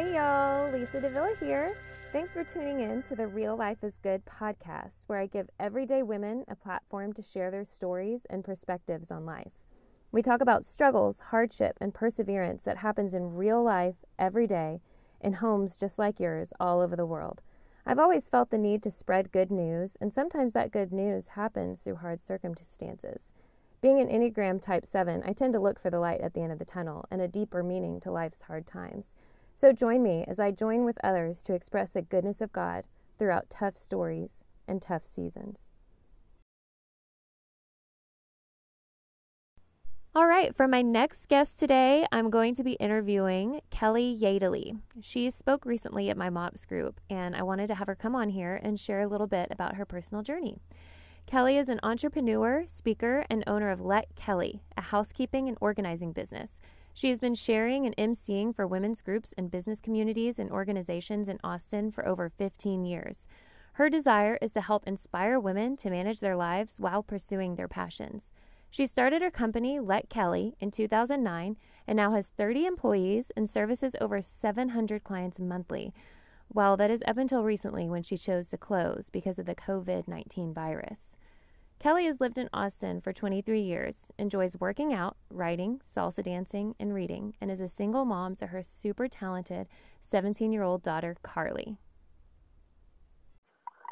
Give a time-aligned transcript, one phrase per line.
[0.00, 1.76] Hey y'all, Lisa Davila here.
[2.10, 6.02] Thanks for tuning in to the Real Life is Good podcast, where I give everyday
[6.02, 9.52] women a platform to share their stories and perspectives on life.
[10.10, 14.80] We talk about struggles, hardship, and perseverance that happens in real life every day
[15.20, 17.42] in homes just like yours all over the world.
[17.84, 21.82] I've always felt the need to spread good news, and sometimes that good news happens
[21.82, 23.34] through hard circumstances.
[23.82, 26.52] Being an Enneagram Type 7, I tend to look for the light at the end
[26.52, 29.14] of the tunnel and a deeper meaning to life's hard times.
[29.60, 32.84] So join me as I join with others to express the goodness of God
[33.18, 35.70] throughout tough stories and tough seasons.
[40.14, 44.80] All right, for my next guest today, I'm going to be interviewing Kelly Jedele.
[45.02, 48.30] She spoke recently at my MOPS group, and I wanted to have her come on
[48.30, 50.58] here and share a little bit about her personal journey.
[51.26, 56.60] Kelly is an entrepreneur, speaker, and owner of Let Kelly, a housekeeping and organizing business.
[57.00, 61.40] She has been sharing and emceeing for women's groups and business communities and organizations in
[61.42, 63.26] Austin for over 15 years.
[63.72, 68.34] Her desire is to help inspire women to manage their lives while pursuing their passions.
[68.68, 71.56] She started her company, Let Kelly, in 2009
[71.86, 75.94] and now has 30 employees and services over 700 clients monthly.
[76.48, 80.06] While that is up until recently when she chose to close because of the COVID
[80.06, 81.16] 19 virus.
[81.80, 86.92] Kelly has lived in Austin for 23 years, enjoys working out, writing, salsa dancing, and
[86.92, 89.66] reading, and is a single mom to her super talented
[90.02, 91.78] 17 year old daughter, Carly.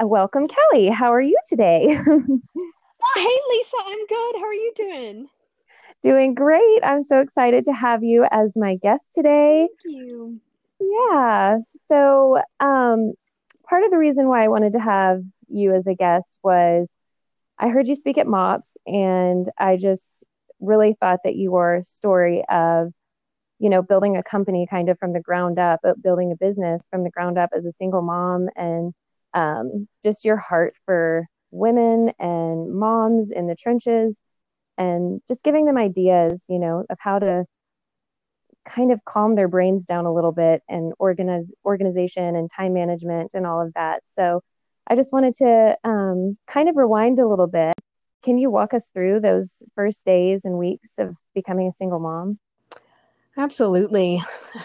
[0.02, 0.90] Welcome, Kelly.
[0.90, 1.98] How are you today?
[3.00, 4.40] Oh, hey, Lisa, I'm good.
[4.40, 5.28] How are you doing?
[6.02, 6.80] Doing great.
[6.82, 9.68] I'm so excited to have you as my guest today.
[9.84, 10.40] Thank you.
[10.80, 11.58] Yeah.
[11.86, 13.12] So, um,
[13.68, 16.97] part of the reason why I wanted to have you as a guest was
[17.58, 20.24] I heard you speak at MOPS, and I just
[20.60, 22.92] really thought that your story of,
[23.58, 27.04] you know, building a company kind of from the ground up, building a business from
[27.04, 28.94] the ground up as a single mom, and
[29.34, 34.20] um, just your heart for women and moms in the trenches
[34.76, 37.44] and just giving them ideas, you know, of how to
[38.68, 43.32] kind of calm their brains down a little bit and organize organization and time management
[43.34, 44.02] and all of that.
[44.04, 44.42] So
[44.88, 47.74] I just wanted to um, kind of rewind a little bit.
[48.22, 52.38] Can you walk us through those first days and weeks of becoming a single mom?
[53.36, 54.20] Absolutely.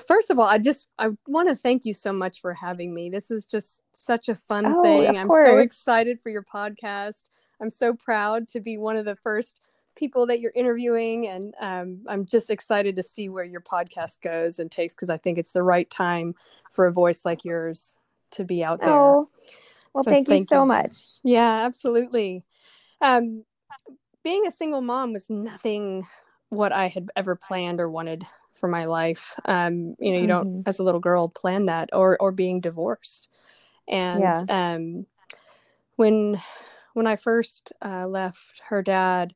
[0.07, 3.09] First of all, I just I want to thank you so much for having me.
[3.09, 5.16] This is just such a fun oh, thing.
[5.16, 7.29] I'm so excited for your podcast.
[7.61, 9.61] I'm so proud to be one of the first
[9.95, 14.57] people that you're interviewing and um, i'm just excited to see where your podcast goes
[14.59, 16.34] and takes because i think it's the right time
[16.72, 17.95] for a voice like yours
[18.31, 19.29] to be out there oh
[19.93, 20.67] well so thank, thank, you so you.
[20.67, 22.43] much yeah absolutely
[23.01, 23.43] um,
[24.23, 26.07] being a single mom was nothing
[26.49, 28.25] what i had ever planned or wanted
[28.63, 29.37] for my life.
[29.43, 30.27] Um, you know, you mm-hmm.
[30.27, 33.27] don't as a little girl plan that or or being divorced.
[33.89, 34.43] And yeah.
[34.47, 35.05] um
[35.97, 36.41] when
[36.93, 39.33] when I first uh, left her dad,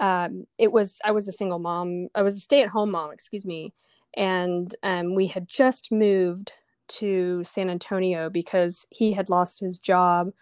[0.00, 2.08] um, it was I was a single mom.
[2.14, 3.74] I was a stay-at-home mom, excuse me,
[4.16, 6.52] and um, we had just moved
[6.88, 10.32] to San Antonio because he had lost his job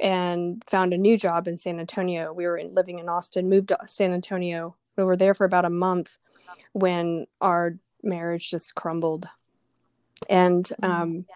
[0.00, 2.32] and found a new job in San Antonio.
[2.32, 4.76] We were in, living in Austin, moved to San Antonio.
[4.96, 6.18] We were there for about a month
[6.72, 9.28] when our marriage just crumbled.
[10.28, 10.84] And mm-hmm.
[10.84, 11.26] um,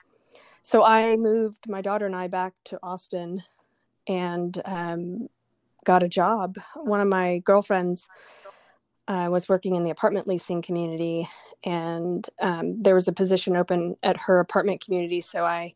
[0.63, 3.43] so I moved my daughter and I back to Austin
[4.07, 5.29] and um,
[5.85, 6.57] got a job.
[6.75, 8.09] One of my girlfriends
[9.09, 11.29] uh, was working in the apartment leasing community,
[11.65, 15.21] and um, there was a position open at her apartment community.
[15.21, 15.75] So I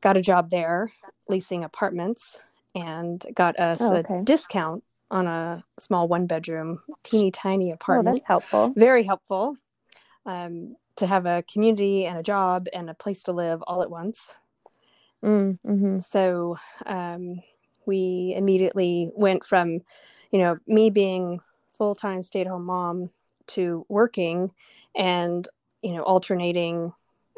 [0.00, 0.92] got a job there
[1.28, 2.38] leasing apartments
[2.74, 4.18] and got us oh, okay.
[4.18, 8.08] a discount on a small one bedroom, teeny tiny apartment.
[8.08, 8.72] Oh, that's helpful.
[8.76, 9.56] Very helpful
[10.26, 13.90] um, to have a community and a job and a place to live all at
[13.90, 14.34] once.
[15.24, 15.98] Mm, mm-hmm.
[16.00, 17.40] So um,
[17.86, 19.80] we immediately went from,
[20.30, 21.40] you know, me being
[21.76, 23.10] full time stay at home mom
[23.48, 24.52] to working
[24.94, 25.46] and,
[25.82, 26.92] you know, alternating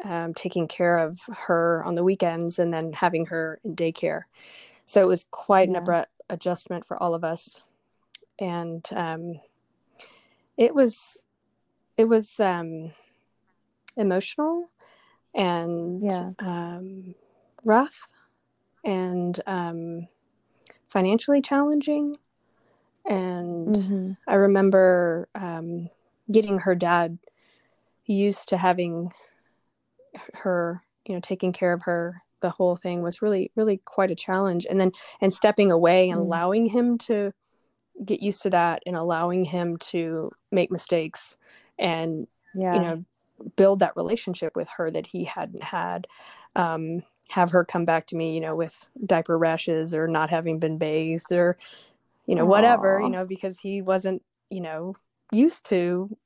[0.04, 4.22] um, taking care of her on the weekends and then having her in daycare.
[4.84, 5.76] So it was quite yeah.
[5.76, 7.62] an abrupt adjustment for all of us
[8.38, 9.40] and um,
[10.56, 11.24] it was
[11.96, 12.92] it was um,
[13.96, 14.70] emotional
[15.34, 16.30] and yeah.
[16.38, 17.14] um,
[17.64, 18.06] rough
[18.84, 20.06] and um,
[20.88, 22.16] financially challenging
[23.06, 24.12] and mm-hmm.
[24.26, 25.88] i remember um,
[26.30, 27.18] getting her dad
[28.06, 29.12] used to having
[30.34, 34.16] her you know taking care of her the whole thing was really really quite a
[34.16, 36.22] challenge and then and stepping away and mm.
[36.22, 37.32] allowing him to
[38.04, 41.36] get used to that and allowing him to make mistakes
[41.78, 42.74] and yeah.
[42.74, 43.04] you know
[43.56, 46.06] build that relationship with her that he hadn't had.
[46.54, 50.58] Um, have her come back to me, you know, with diaper rashes or not having
[50.58, 51.56] been bathed or,
[52.26, 52.49] you know, Aww.
[52.49, 54.94] whatever, you know, because he wasn't, you know,
[55.32, 56.17] used to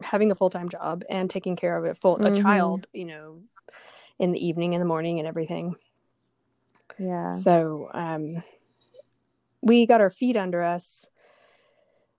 [0.00, 2.34] having a full time job and taking care of a full mm-hmm.
[2.34, 3.42] a child, you know,
[4.18, 5.74] in the evening, in the morning, and everything.
[6.98, 7.32] Yeah.
[7.32, 8.42] So um,
[9.60, 11.08] we got our feet under us,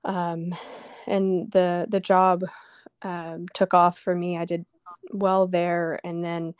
[0.04, 0.54] um,
[1.08, 2.44] and the the job
[3.02, 4.38] um, took off for me.
[4.38, 4.66] I did
[5.12, 6.54] well there, and then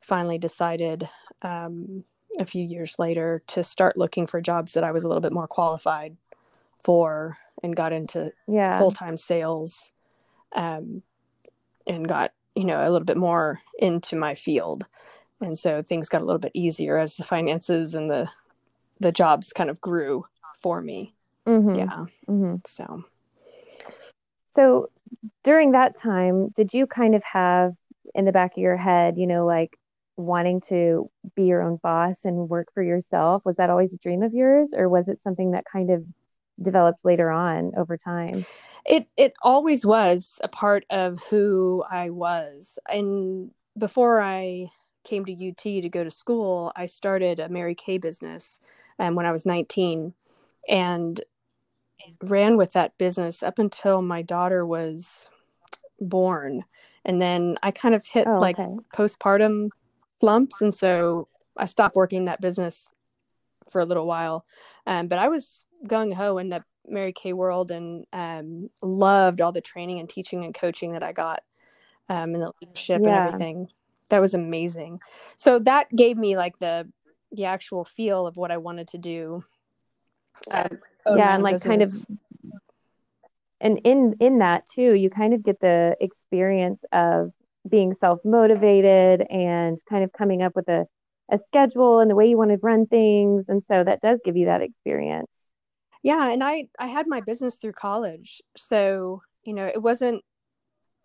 [0.00, 1.08] finally decided
[1.42, 2.04] um,
[2.38, 5.32] a few years later to start looking for jobs that I was a little bit
[5.32, 6.16] more qualified
[6.82, 8.78] for, and got into yeah.
[8.78, 9.92] full time sales,
[10.52, 11.02] um,
[11.86, 14.86] and got you know a little bit more into my field,
[15.40, 18.28] and so things got a little bit easier as the finances and the
[19.00, 20.24] the jobs kind of grew
[20.62, 21.14] for me.
[21.46, 21.74] Mm-hmm.
[21.74, 22.06] Yeah.
[22.28, 22.54] Mm-hmm.
[22.66, 23.04] So.
[24.52, 24.90] So
[25.44, 27.74] during that time, did you kind of have
[28.14, 29.78] in the back of your head, you know, like
[30.20, 33.44] wanting to be your own boss and work for yourself?
[33.44, 36.04] Was that always a dream of yours, or was it something that kind of
[36.60, 38.44] developed later on over time?
[38.86, 42.78] It it always was a part of who I was.
[42.88, 44.68] And before I
[45.04, 48.60] came to UT to go to school, I started a Mary Kay business
[48.98, 50.12] um, when I was 19
[50.68, 51.20] and
[52.22, 55.30] ran with that business up until my daughter was
[56.00, 56.64] born.
[57.04, 58.40] And then I kind of hit oh, okay.
[58.40, 58.56] like
[58.94, 59.70] postpartum
[60.20, 60.60] slumps.
[60.60, 62.88] And so I stopped working that business
[63.70, 64.44] for a little while.
[64.86, 69.52] Um, but I was gung ho in the Mary Kay world and um, loved all
[69.52, 71.42] the training and teaching and coaching that I got
[72.08, 73.08] um, and the leadership yeah.
[73.08, 73.68] and everything.
[74.08, 75.00] That was amazing.
[75.36, 76.90] So that gave me like the
[77.32, 79.44] the actual feel of what I wanted to do.
[80.50, 81.68] Um, yeah, and like business.
[81.68, 82.06] kind of
[83.60, 87.32] and in in that too you kind of get the experience of
[87.68, 90.86] being self-motivated and kind of coming up with a,
[91.30, 93.48] a schedule and the way you want to run things.
[93.48, 95.50] And so that does give you that experience.
[96.02, 98.40] Yeah and i i had my business through college.
[98.56, 100.22] So you know it wasn't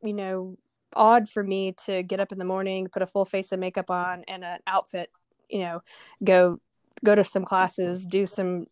[0.03, 0.57] you know
[0.95, 3.89] odd for me to get up in the morning put a full face of makeup
[3.89, 5.09] on and an outfit
[5.49, 5.81] you know
[6.23, 6.57] go
[7.03, 8.65] go to some classes do some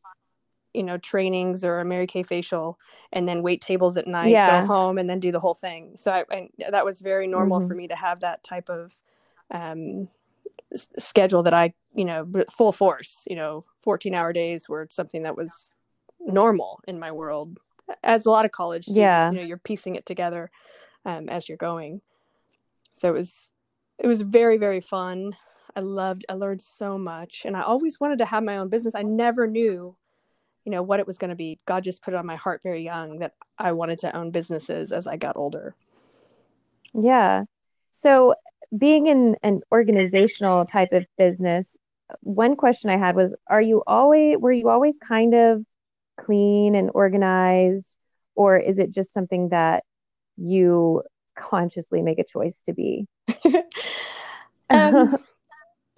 [0.74, 2.80] you know trainings or a Mary Kay facial
[3.12, 4.62] and then wait tables at night yeah.
[4.62, 7.60] go home and then do the whole thing so I, I that was very normal
[7.60, 7.68] mm-hmm.
[7.68, 8.96] for me to have that type of
[9.52, 10.10] um,
[10.74, 15.24] s- schedule that I you know full force you know 14 hour days were something
[15.24, 15.74] that was
[16.20, 17.60] normal in my world
[18.04, 19.30] as a lot of college students yeah.
[19.30, 20.50] you know you're piecing it together
[21.06, 22.02] um, as you're going
[22.92, 23.52] so it was
[24.00, 25.36] it was very very fun
[25.76, 28.96] I loved I learned so much and I always wanted to have my own business
[28.96, 29.96] I never knew
[30.66, 31.60] you know what it was going to be.
[31.66, 34.92] God just put it on my heart very young that i wanted to own businesses
[34.92, 35.76] as i got older.
[36.94, 37.44] Yeah.
[37.92, 38.36] So
[38.78, 41.78] being in an organizational type of business
[42.22, 45.64] one question i had was are you always were you always kind of
[46.20, 47.98] clean and organized
[48.36, 49.84] or is it just something that
[50.38, 51.04] you
[51.36, 53.08] consciously make a choice to be?
[54.70, 55.18] Um,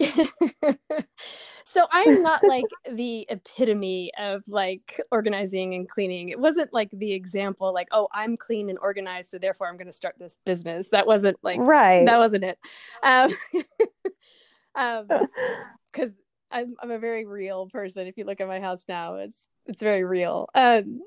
[1.76, 6.30] so I'm not like the epitome of like organizing and cleaning.
[6.30, 9.86] It wasn't like the example, like, oh, I'm clean and organized, so therefore I'm going
[9.86, 10.88] to start this business.
[10.88, 12.06] That wasn't like, right.
[12.06, 12.58] That wasn't it.
[13.02, 13.30] Um,
[14.74, 15.08] um,
[15.92, 16.12] because
[16.50, 18.06] I'm I'm a very real person.
[18.06, 20.48] If you look at my house now, it's it's very real.
[20.54, 21.00] Um,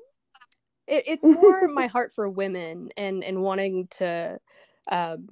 [0.86, 4.38] it, it's more my heart for women and and wanting to
[4.90, 5.28] um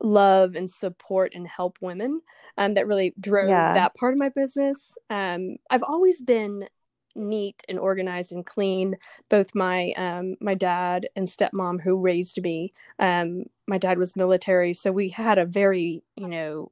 [0.00, 2.20] love and support and help women
[2.56, 3.74] um, that really drove yeah.
[3.74, 4.96] that part of my business.
[5.10, 6.68] Um, I've always been
[7.14, 8.96] neat and organized and clean.
[9.28, 12.72] Both my um, my dad and stepmom who raised me.
[12.98, 16.70] Um, my dad was military, so we had a very you know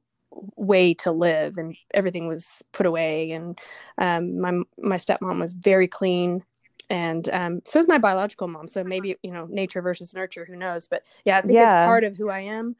[0.55, 3.31] way to live, and everything was put away.
[3.31, 3.59] And
[3.97, 6.43] um, my my stepmom was very clean.
[6.89, 8.69] And um, so is my biological mom.
[8.69, 10.45] So maybe you know, nature versus nurture.
[10.45, 10.87] Who knows?
[10.87, 11.83] But yeah, I think yeah.
[11.83, 12.77] it's part of who I am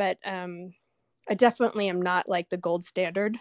[0.00, 0.72] but um
[1.28, 3.36] I definitely am not like the gold standard.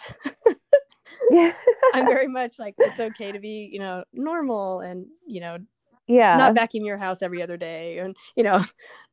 [1.32, 1.54] yeah.
[1.94, 5.58] I'm very much like it's okay to be, you know, normal and, you know,
[6.06, 6.36] yeah.
[6.36, 8.62] Not vacuum your house every other day and, you know,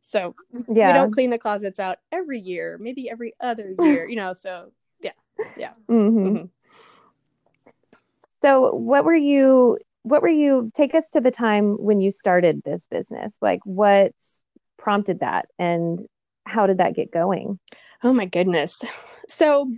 [0.00, 0.34] so
[0.68, 0.88] yeah.
[0.88, 4.72] we don't clean the closets out every year, maybe every other year, you know, so
[5.00, 5.12] yeah.
[5.56, 5.72] Yeah.
[5.88, 6.26] Mm-hmm.
[6.26, 6.44] Mm-hmm.
[8.42, 12.62] So what were you what were you take us to the time when you started
[12.64, 13.38] this business?
[13.40, 14.12] Like what
[14.76, 16.04] prompted that and
[16.46, 17.58] how did that get going?
[18.02, 18.82] Oh my goodness.
[19.28, 19.72] So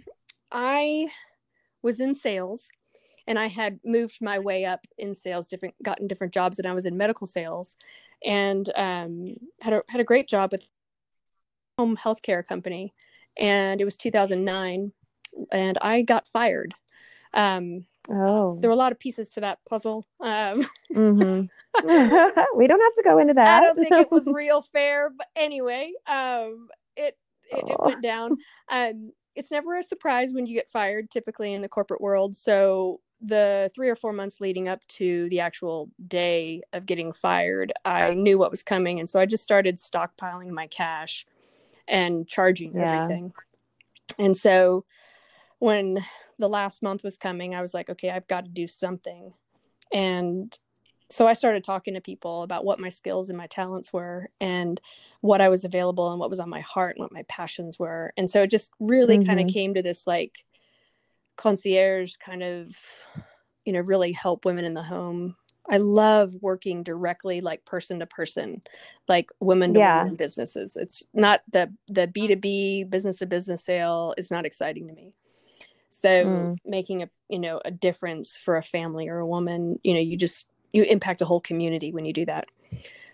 [0.53, 1.09] I
[1.83, 2.69] was in sales
[3.27, 6.73] and I had moved my way up in sales, different gotten different jobs, and I
[6.73, 7.77] was in medical sales,
[8.25, 10.67] and um, had a had a great job with
[11.79, 12.95] home healthcare company,
[13.37, 14.93] and it was 2009,
[15.53, 16.75] and I got fired.
[17.35, 20.07] Um, oh, there were a lot of pieces to that puzzle.
[20.21, 21.43] Um, mm-hmm.
[22.57, 23.63] we don't have to go into that.
[23.63, 27.17] I don't think it was real fair, but anyway, um, it
[27.51, 27.73] it, oh.
[27.73, 28.37] it, went down.
[28.69, 32.35] Um, it's never a surprise when you get fired, typically in the corporate world.
[32.35, 37.73] So the three or four months leading up to the actual day of getting fired,
[37.85, 41.27] I knew what was coming, and so I just started stockpiling my cash
[41.87, 43.03] and charging yeah.
[43.03, 43.33] everything.
[44.19, 44.85] And so
[45.59, 46.05] when
[46.39, 49.33] the last month was coming, I was like, okay, I've got to do something.
[49.93, 50.57] And
[51.11, 54.81] so I started talking to people about what my skills and my talents were and
[55.21, 58.13] what I was available and what was on my heart and what my passions were.
[58.17, 59.27] And so it just really mm-hmm.
[59.27, 60.45] kind of came to this like
[61.37, 62.77] concierge kind of,
[63.65, 65.35] you know, really help women in the home.
[65.71, 68.63] I love working directly like person to person,
[69.07, 70.77] like women to women businesses.
[70.77, 75.15] It's not the the B2B business to business sale is not exciting to me.
[75.89, 76.57] So mm.
[76.65, 80.17] making a, you know, a difference for a family or a woman, you know, you
[80.17, 82.47] just you impact a whole community when you do that.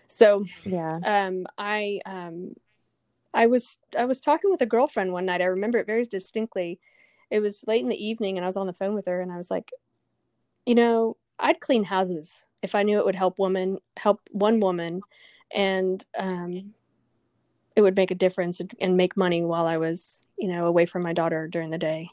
[0.07, 2.55] So yeah, um, I um,
[3.33, 5.41] I was I was talking with a girlfriend one night.
[5.41, 6.79] I remember it very distinctly.
[7.31, 9.31] It was late in the evening, and I was on the phone with her, and
[9.31, 9.71] I was like,
[10.65, 15.01] you know, I'd clean houses if I knew it would help woman help one woman,
[15.53, 16.73] and um,
[17.75, 21.03] it would make a difference and make money while I was you know away from
[21.03, 22.09] my daughter during the day.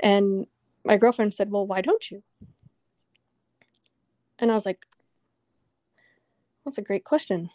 [0.00, 0.46] And
[0.84, 2.22] my girlfriend said, "Well, why don't you?"
[4.38, 4.84] And I was like,
[6.66, 7.48] that's a great question.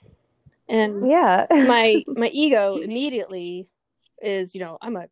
[0.67, 3.67] And yeah, my my ego immediately
[4.21, 5.07] is, you know, I'm a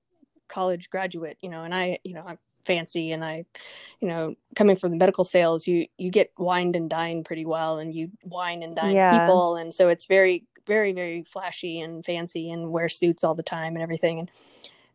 [0.48, 3.46] college graduate, you know, and I, you know, I'm fancy and I,
[4.00, 7.78] you know, coming from the medical sales, you you get wined and dined pretty well
[7.78, 9.20] and you wine and dine yeah.
[9.20, 9.58] people.
[9.58, 13.74] And so it's very, very, very flashy and fancy and wear suits all the time
[13.74, 14.20] and everything.
[14.20, 14.32] And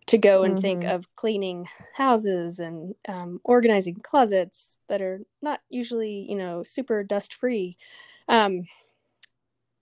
[0.07, 0.63] to go and mm-hmm.
[0.63, 7.03] think of cleaning houses and um, organizing closets that are not usually you know super
[7.03, 7.77] dust free
[8.29, 8.65] um,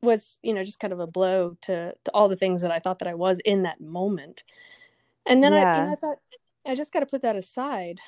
[0.01, 2.79] was you know just kind of a blow to to all the things that I
[2.79, 4.45] thought that I was in that moment
[5.27, 5.59] and then yeah.
[5.59, 6.19] I, know, I thought
[6.67, 7.99] I just got to put that aside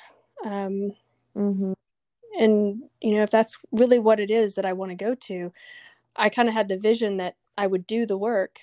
[0.45, 0.93] um,
[1.35, 1.73] mm-hmm.
[2.39, 5.51] and you know if that's really what it is that I want to go to
[6.15, 8.59] I kind of had the vision that I would do the work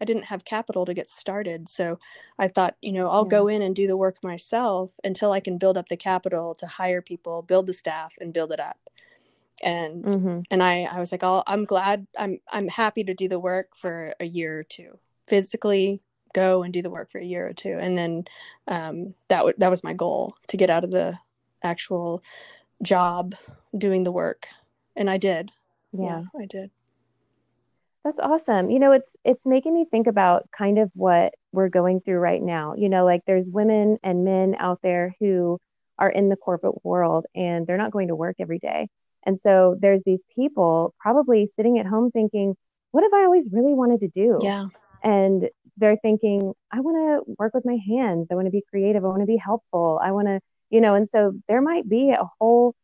[0.00, 1.68] I didn't have capital to get started.
[1.68, 1.98] So
[2.38, 3.38] I thought, you know, I'll yeah.
[3.38, 6.66] go in and do the work myself until I can build up the capital to
[6.66, 8.78] hire people, build the staff and build it up.
[9.62, 10.40] And mm-hmm.
[10.50, 13.76] and I, I was like, i I'm glad I'm I'm happy to do the work
[13.76, 14.98] for a year or two.
[15.28, 16.00] Physically
[16.32, 17.76] go and do the work for a year or two.
[17.78, 18.24] And then
[18.68, 21.18] um, that w- that was my goal to get out of the
[21.62, 22.22] actual
[22.82, 23.34] job
[23.76, 24.48] doing the work.
[24.96, 25.50] And I did.
[25.92, 26.70] yeah, yeah I did.
[28.04, 28.70] That's awesome.
[28.70, 32.42] You know, it's it's making me think about kind of what we're going through right
[32.42, 32.74] now.
[32.76, 35.58] You know, like there's women and men out there who
[35.98, 38.88] are in the corporate world and they're not going to work every day.
[39.26, 42.54] And so there's these people probably sitting at home thinking,
[42.92, 44.38] what have I always really wanted to do?
[44.40, 44.66] Yeah.
[45.04, 48.30] And they're thinking, I want to work with my hands.
[48.30, 49.04] I want to be creative.
[49.04, 50.00] I want to be helpful.
[50.02, 50.40] I want to,
[50.70, 52.74] you know, and so there might be a whole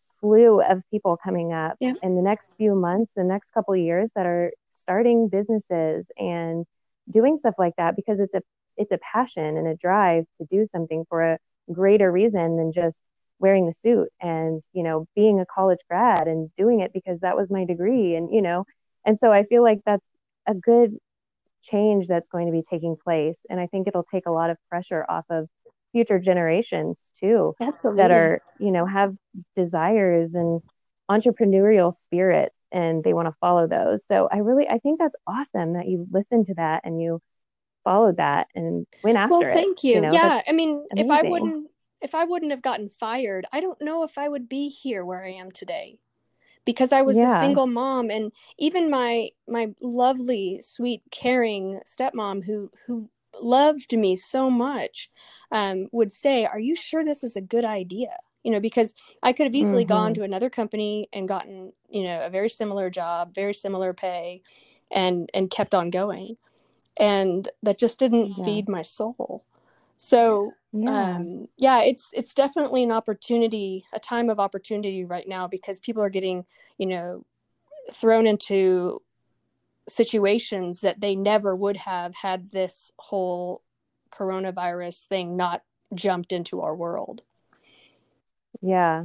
[0.00, 1.94] slew of people coming up yeah.
[2.02, 6.66] in the next few months, the next couple years that are starting businesses and
[7.10, 8.42] doing stuff like that because it's a
[8.76, 11.38] it's a passion and a drive to do something for a
[11.72, 16.50] greater reason than just wearing the suit and you know being a college grad and
[16.56, 18.64] doing it because that was my degree and you know
[19.04, 20.06] and so i feel like that's
[20.46, 20.96] a good
[21.62, 24.56] change that's going to be taking place and i think it'll take a lot of
[24.68, 25.48] pressure off of
[25.92, 28.02] future generations too Absolutely.
[28.02, 29.14] that are you know have
[29.54, 30.60] desires and
[31.10, 35.72] entrepreneurial spirits and they want to follow those so i really i think that's awesome
[35.72, 37.20] that you listened to that and you
[37.82, 39.38] followed that and went after it.
[39.38, 40.12] well thank you, you know?
[40.12, 41.10] yeah i mean amazing.
[41.10, 41.70] if i wouldn't
[42.00, 45.24] if i wouldn't have gotten fired i don't know if i would be here where
[45.24, 45.98] i am today
[46.64, 47.38] because i was yeah.
[47.38, 54.16] a single mom and even my my lovely sweet caring stepmom who who loved me
[54.16, 55.10] so much
[55.52, 58.16] um, would say, Are you sure this is a good idea?
[58.44, 59.92] You know, because I could have easily mm-hmm.
[59.92, 64.42] gone to another company and gotten, you know, a very similar job, very similar pay,
[64.90, 66.36] and and kept on going.
[66.96, 68.44] And that just didn't yeah.
[68.44, 69.44] feed my soul.
[69.96, 71.16] So yeah.
[71.16, 76.02] Um, yeah, it's it's definitely an opportunity, a time of opportunity right now because people
[76.02, 76.44] are getting,
[76.78, 77.24] you know,
[77.92, 79.02] thrown into
[79.88, 83.62] situations that they never would have had this whole
[84.12, 85.62] coronavirus thing not
[85.94, 87.22] jumped into our world.
[88.60, 89.04] Yeah.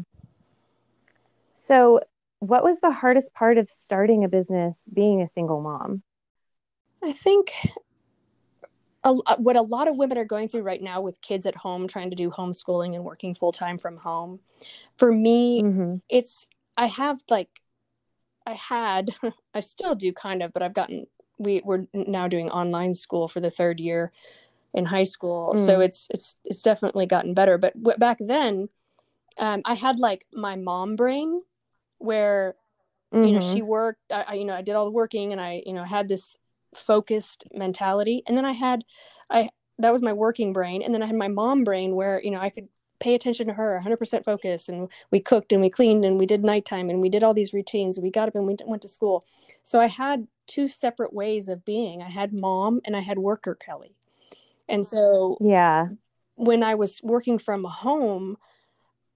[1.52, 2.02] So,
[2.40, 6.04] what was the hardest part of starting a business being a single mom?
[7.04, 7.52] I think
[9.04, 11.88] a, what a lot of women are going through right now with kids at home
[11.88, 14.40] trying to do homeschooling and working full time from home.
[14.98, 15.96] For me, mm-hmm.
[16.10, 17.50] it's I have like
[18.46, 19.10] I had
[19.54, 23.40] I still do kind of, but I've gotten we we're now doing online school for
[23.40, 24.12] the third year
[24.74, 25.66] in high school, mm.
[25.66, 27.58] so it's it's it's definitely gotten better.
[27.58, 28.70] But w- back then,
[29.38, 31.42] um, I had like my mom brain,
[31.98, 32.56] where
[33.14, 33.24] mm-hmm.
[33.24, 33.68] you know she mm-hmm.
[33.68, 34.02] worked.
[34.12, 36.38] I, I you know I did all the working, and I you know had this
[36.74, 38.84] focused mentality, and then I had
[39.30, 39.50] I
[39.80, 42.40] that was my working brain, and then I had my mom brain where you know
[42.40, 42.68] I could
[43.00, 46.44] pay attention to her 100% focus and we cooked and we cleaned and we did
[46.44, 48.88] nighttime and we did all these routines and we got up and we went to
[48.88, 49.24] school.
[49.64, 52.02] So i had two separate ways of being.
[52.02, 53.96] I had mom and i had worker kelly.
[54.68, 55.88] And so yeah.
[56.36, 58.38] when i was working from home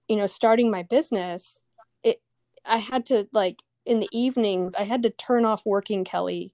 [0.08, 1.62] you know starting my business
[2.02, 2.20] it
[2.64, 6.52] i had to like in the evenings i had to turn off working kelly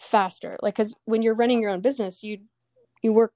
[0.00, 0.58] faster.
[0.62, 2.38] Like because when you're running your own business you
[3.02, 3.32] you work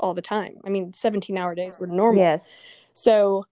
[0.00, 0.56] all the time.
[0.64, 2.22] I mean, 17 hour days were normal.
[2.22, 2.48] Yes.
[2.92, 3.44] So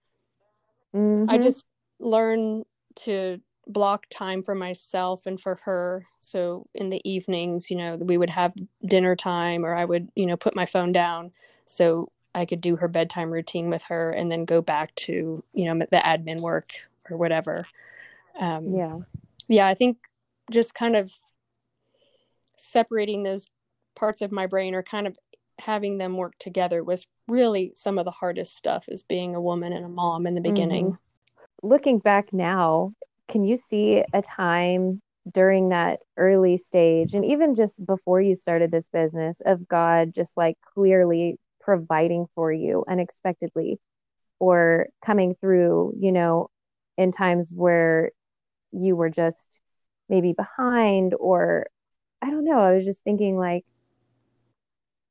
[0.95, 1.29] mm-hmm.
[1.29, 1.65] I just
[1.99, 6.05] learned to block time for myself and for her.
[6.19, 8.53] So in the evenings, you know, we would have
[8.85, 11.31] dinner time or I would, you know, put my phone down
[11.65, 15.65] so I could do her bedtime routine with her and then go back to, you
[15.65, 16.73] know, the admin work
[17.09, 17.65] or whatever.
[18.39, 18.99] Um, yeah.
[19.47, 19.67] Yeah.
[19.67, 19.97] I think
[20.51, 21.11] just kind of
[22.55, 23.49] separating those
[23.95, 25.17] parts of my brain or kind of
[25.59, 29.73] having them work together was really some of the hardest stuff as being a woman
[29.73, 30.85] and a mom in the beginning.
[30.85, 31.67] Mm-hmm.
[31.67, 32.93] Looking back now,
[33.27, 38.69] can you see a time during that early stage and even just before you started
[38.69, 43.79] this business of God just like clearly providing for you unexpectedly
[44.39, 46.49] or coming through, you know,
[46.97, 48.11] in times where
[48.71, 49.61] you were just
[50.09, 51.67] maybe behind or
[52.21, 53.65] I don't know, I was just thinking like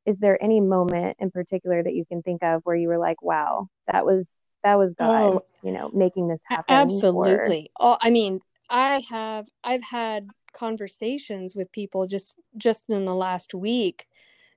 [0.06, 3.22] is there any moment in particular that you can think of where you were like
[3.22, 7.70] wow that was that was god oh, you know making this happen absolutely.
[7.78, 7.92] Or...
[7.92, 8.40] oh, i mean
[8.70, 14.06] i have i've had conversations with people just just in the last week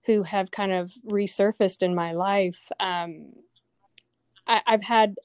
[0.06, 3.34] who have kind of resurfaced in my life um
[4.46, 5.16] I, i've had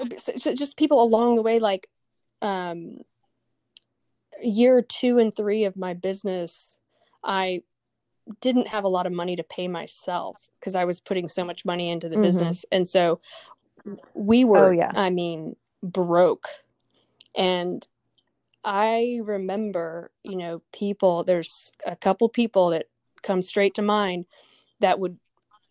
[0.00, 1.88] uh, just people along the way like
[2.40, 2.98] um
[4.42, 6.78] year two and three of my business
[7.22, 7.62] i
[8.40, 11.64] didn't have a lot of money to pay myself because I was putting so much
[11.64, 12.22] money into the mm-hmm.
[12.22, 12.64] business.
[12.70, 13.20] And so
[14.14, 14.90] we oh, were, oh, yeah.
[14.94, 16.48] I mean, broke.
[17.34, 17.86] And
[18.64, 22.86] I remember, you know, people, there's a couple people that
[23.22, 24.26] come straight to mind
[24.80, 25.18] that would,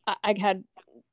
[0.05, 0.63] I, I had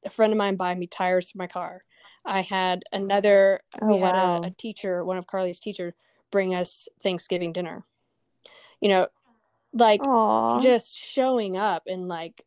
[0.05, 1.85] a friend of mine buy me tires for my car.
[2.25, 5.95] I had another, oh, we had a, a teacher, one of Carly's teachers,
[6.31, 7.85] bring us Thanksgiving dinner.
[8.81, 9.09] You know,
[9.73, 10.63] like Aww.
[10.63, 12.45] just showing up and like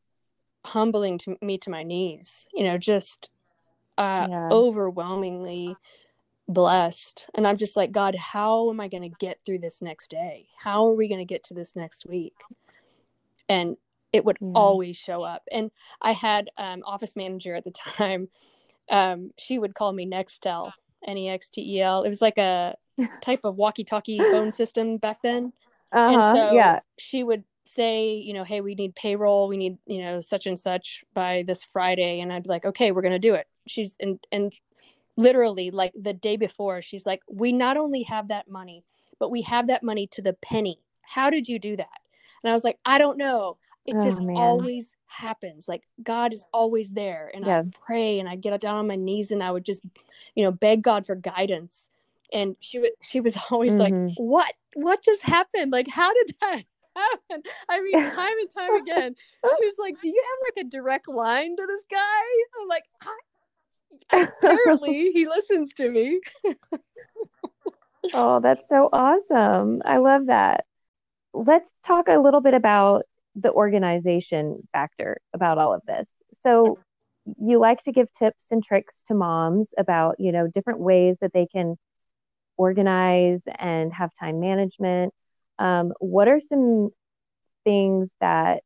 [0.65, 3.29] humbling to me to my knees you know just
[3.97, 4.49] uh yeah.
[4.51, 5.75] overwhelmingly
[6.47, 10.09] blessed and i'm just like god how am i going to get through this next
[10.11, 12.35] day how are we going to get to this next week
[13.49, 13.75] and
[14.13, 14.51] it would yeah.
[14.53, 18.27] always show up and i had um office manager at the time
[18.89, 20.71] um she would call me nextel
[21.07, 22.75] n-e-x-t-e-l it was like a
[23.21, 25.51] type of walkie-talkie phone system back then
[25.91, 26.79] uh-huh, and so yeah.
[26.97, 30.57] she would say, you know, hey, we need payroll, we need, you know, such and
[30.57, 32.19] such by this Friday.
[32.19, 33.47] And I'd be like, okay, we're gonna do it.
[33.67, 34.53] She's and and
[35.17, 38.83] literally like the day before, she's like, we not only have that money,
[39.19, 40.79] but we have that money to the penny.
[41.01, 41.99] How did you do that?
[42.43, 43.57] And I was like, I don't know.
[43.85, 44.37] It oh, just man.
[44.37, 45.67] always happens.
[45.67, 47.31] Like God is always there.
[47.33, 47.59] And yeah.
[47.59, 49.83] I pray and I get down on my knees and I would just,
[50.35, 51.89] you know, beg God for guidance
[52.31, 54.07] and she was she was always mm-hmm.
[54.07, 54.53] like what?
[54.75, 55.71] What just happened?
[55.71, 56.63] Like how did that
[56.95, 57.43] happen?
[57.69, 59.15] I mean time and time again.
[59.59, 62.21] She was like do you have like a direct line to this guy?
[62.61, 62.85] I'm like
[64.11, 66.21] apparently he listens to me.
[68.13, 69.81] Oh that's so awesome.
[69.85, 70.65] I love that.
[71.33, 73.03] Let's talk a little bit about
[73.35, 76.13] the organization factor about all of this.
[76.33, 76.79] So
[77.37, 81.33] you like to give tips and tricks to moms about you know different ways that
[81.33, 81.77] they can
[82.61, 85.13] organize and have time management.
[85.57, 86.91] Um, what are some
[87.63, 88.61] things that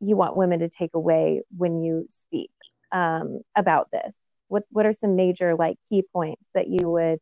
[0.00, 2.52] you want women to take away when you speak
[2.92, 4.20] um, about this?
[4.46, 7.18] What What are some major like key points that you would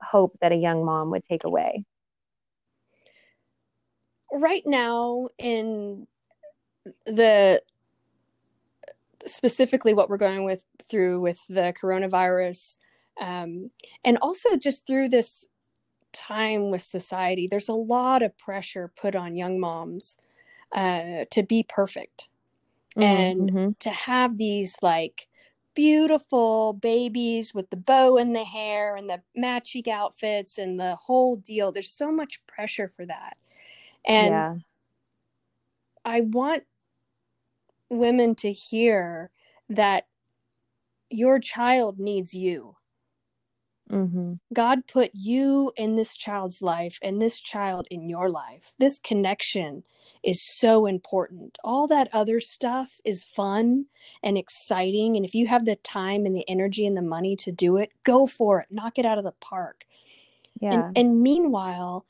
[0.00, 1.84] hope that a young mom would take away?
[4.32, 6.06] Right now, in
[7.04, 7.62] the
[9.26, 12.78] specifically what we're going with through with the coronavirus
[13.20, 13.70] um,
[14.04, 15.46] and also just through this
[16.12, 20.16] time with society there's a lot of pressure put on young moms
[20.72, 22.28] uh, to be perfect
[22.96, 23.02] mm-hmm.
[23.02, 23.70] and mm-hmm.
[23.78, 25.28] to have these like
[25.76, 31.36] beautiful babies with the bow in the hair and the matching outfits and the whole
[31.36, 31.70] deal.
[31.70, 33.36] There's so much pressure for that.
[34.04, 34.54] And yeah.
[36.04, 36.64] I want
[37.90, 39.30] women to hear
[39.68, 40.06] that
[41.10, 42.76] your child needs you.
[43.90, 44.34] Mm-hmm.
[44.52, 48.74] God put you in this child's life and this child in your life.
[48.78, 49.84] This connection
[50.24, 51.56] is so important.
[51.62, 53.86] All that other stuff is fun
[54.22, 55.16] and exciting.
[55.16, 57.92] And if you have the time and the energy and the money to do it,
[58.02, 58.66] go for it.
[58.70, 59.84] Knock it out of the park.
[60.60, 60.72] Yeah.
[60.72, 62.06] And, and meanwhile,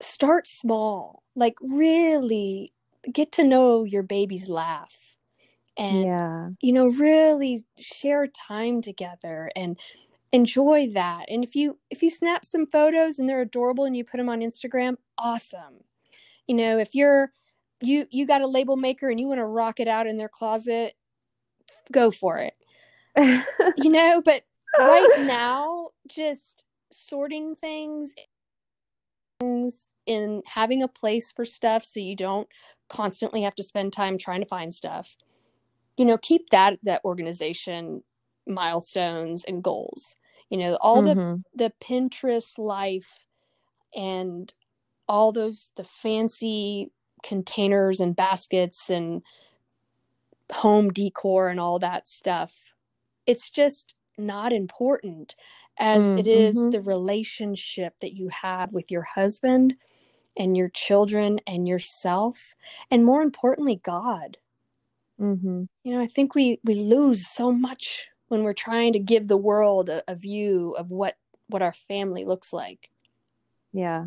[0.00, 1.22] start small.
[1.36, 2.72] Like, really
[3.12, 5.14] get to know your baby's laugh.
[5.76, 6.48] And, yeah.
[6.60, 9.76] you know, really share time together and
[10.34, 11.26] enjoy that.
[11.28, 14.28] And if you if you snap some photos and they're adorable and you put them
[14.28, 15.84] on instagram awesome.
[16.48, 17.32] You know if you're
[17.80, 20.28] you you got a label maker and you want to rock it out in their
[20.28, 20.94] closet
[21.92, 22.54] go for it.
[23.76, 24.42] You know but
[24.76, 28.12] right now just sorting things
[29.38, 32.48] things in having a place for stuff so you don't
[32.88, 35.16] constantly have to spend time trying to find stuff.
[35.96, 38.02] You know keep that that organization
[38.48, 40.16] milestones and goals
[40.50, 41.42] you know all mm-hmm.
[41.54, 43.24] the the pinterest life
[43.96, 44.52] and
[45.08, 46.90] all those the fancy
[47.22, 49.22] containers and baskets and
[50.52, 52.52] home decor and all that stuff
[53.26, 55.34] it's just not important
[55.78, 56.18] as mm-hmm.
[56.18, 59.74] it is the relationship that you have with your husband
[60.36, 62.54] and your children and yourself
[62.90, 64.36] and more importantly god
[65.18, 65.64] mm-hmm.
[65.82, 69.36] you know i think we we lose so much when we're trying to give the
[69.36, 71.14] world a, a view of what
[71.48, 72.90] what our family looks like.
[73.72, 74.06] Yeah.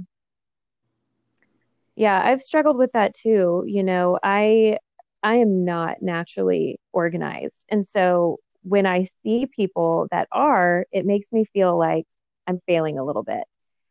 [1.95, 4.77] Yeah i've struggled with that too you know i
[5.23, 7.65] i am not naturally organized.
[7.69, 12.05] And so when i see people that are it makes me feel like
[12.47, 13.43] i'm failing a little bit.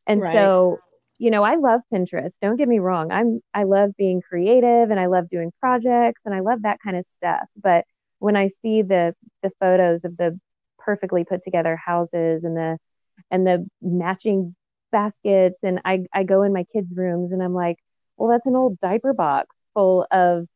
[0.07, 0.33] And right.
[0.33, 0.79] so
[1.19, 3.11] you know i love pinterest don't get me wrong.
[3.11, 6.97] I'm i love being creative and i love doing projects and i love that kind
[6.97, 7.49] of stuff.
[7.61, 7.85] But
[8.19, 10.39] when I see the the photos of the
[10.79, 12.79] perfectly put together houses and the
[13.31, 14.55] and the matching
[14.93, 17.79] baskets and I I go in my kids' rooms and I'm like,
[18.17, 20.47] well, that's an old diaper box full of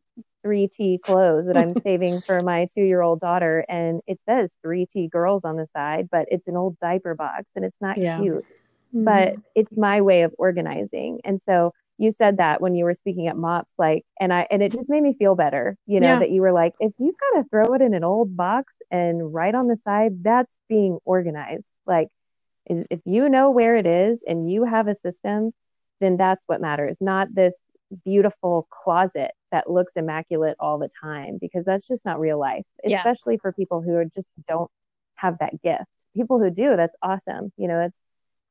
[0.44, 3.64] 3T clothes that I'm saving for my two year old daughter.
[3.68, 7.64] And it says 3T girls on the side, but it's an old diaper box and
[7.64, 8.18] it's not yeah.
[8.18, 8.44] cute.
[8.94, 9.04] Mm-hmm.
[9.04, 11.20] But it's my way of organizing.
[11.24, 14.62] And so you said that when you were speaking at mops like and i and
[14.62, 16.18] it just made me feel better you know yeah.
[16.18, 19.32] that you were like if you've got to throw it in an old box and
[19.32, 22.08] right on the side that's being organized like
[22.66, 25.52] if you know where it is and you have a system
[26.00, 27.60] then that's what matters not this
[28.04, 33.34] beautiful closet that looks immaculate all the time because that's just not real life especially
[33.34, 33.40] yeah.
[33.42, 34.70] for people who are just don't
[35.16, 35.84] have that gift
[36.16, 38.00] people who do that's awesome you know that's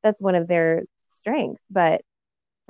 [0.02, 2.02] that's one of their strengths but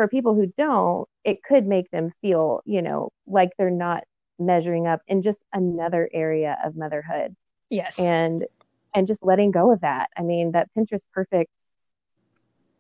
[0.01, 4.05] for people who don't, it could make them feel, you know, like they're not
[4.39, 7.37] measuring up in just another area of motherhood.
[7.69, 7.99] Yes.
[7.99, 8.47] And
[8.95, 10.09] and just letting go of that.
[10.17, 11.51] I mean, that Pinterest perfect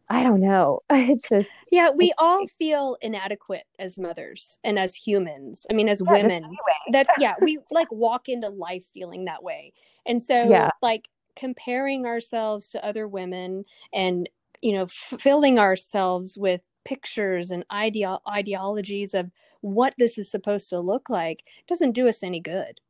[0.08, 0.80] I don't know.
[0.90, 5.66] It's just Yeah, we all feel inadequate as mothers and as humans.
[5.68, 6.56] I mean, as yeah, women.
[6.92, 9.74] That yeah, we like walk into life feeling that way.
[10.06, 10.70] And so yeah.
[10.80, 11.06] like
[11.36, 14.26] comparing ourselves to other women and
[14.62, 20.80] you know, filling ourselves with pictures and ideo- ideologies of what this is supposed to
[20.80, 22.80] look like doesn't do us any good.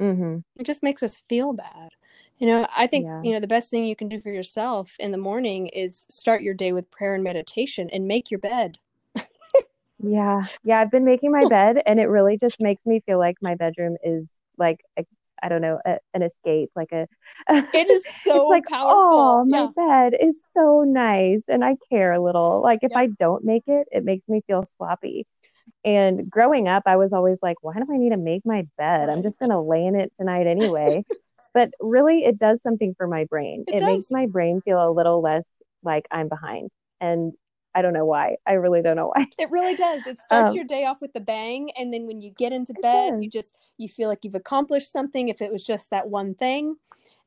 [0.00, 0.38] Mm-hmm.
[0.56, 1.90] It just makes us feel bad.
[2.38, 3.20] You know, I think, yeah.
[3.22, 6.42] you know, the best thing you can do for yourself in the morning is start
[6.42, 8.78] your day with prayer and meditation and make your bed.
[10.02, 10.44] yeah.
[10.62, 10.80] Yeah.
[10.80, 13.96] I've been making my bed and it really just makes me feel like my bedroom
[14.04, 15.06] is like a
[15.42, 17.06] I don't know, a, an escape, like a.
[17.48, 18.98] It is so like, powerful.
[18.98, 20.10] Oh, my yeah.
[20.10, 22.62] bed is so nice, and I care a little.
[22.62, 22.98] Like if yeah.
[23.00, 25.26] I don't make it, it makes me feel sloppy.
[25.84, 29.08] And growing up, I was always like, why do I need to make my bed?
[29.08, 31.04] I'm just gonna lay in it tonight anyway.
[31.54, 33.64] but really, it does something for my brain.
[33.68, 35.48] It, it makes my brain feel a little less
[35.82, 36.70] like I'm behind.
[37.00, 37.32] And
[37.76, 38.38] I don't know why.
[38.46, 39.26] I really don't know why.
[39.38, 40.06] It really does.
[40.06, 42.72] It starts um, your day off with the bang, and then when you get into
[42.80, 45.28] bed, you just you feel like you've accomplished something.
[45.28, 46.76] If it was just that one thing,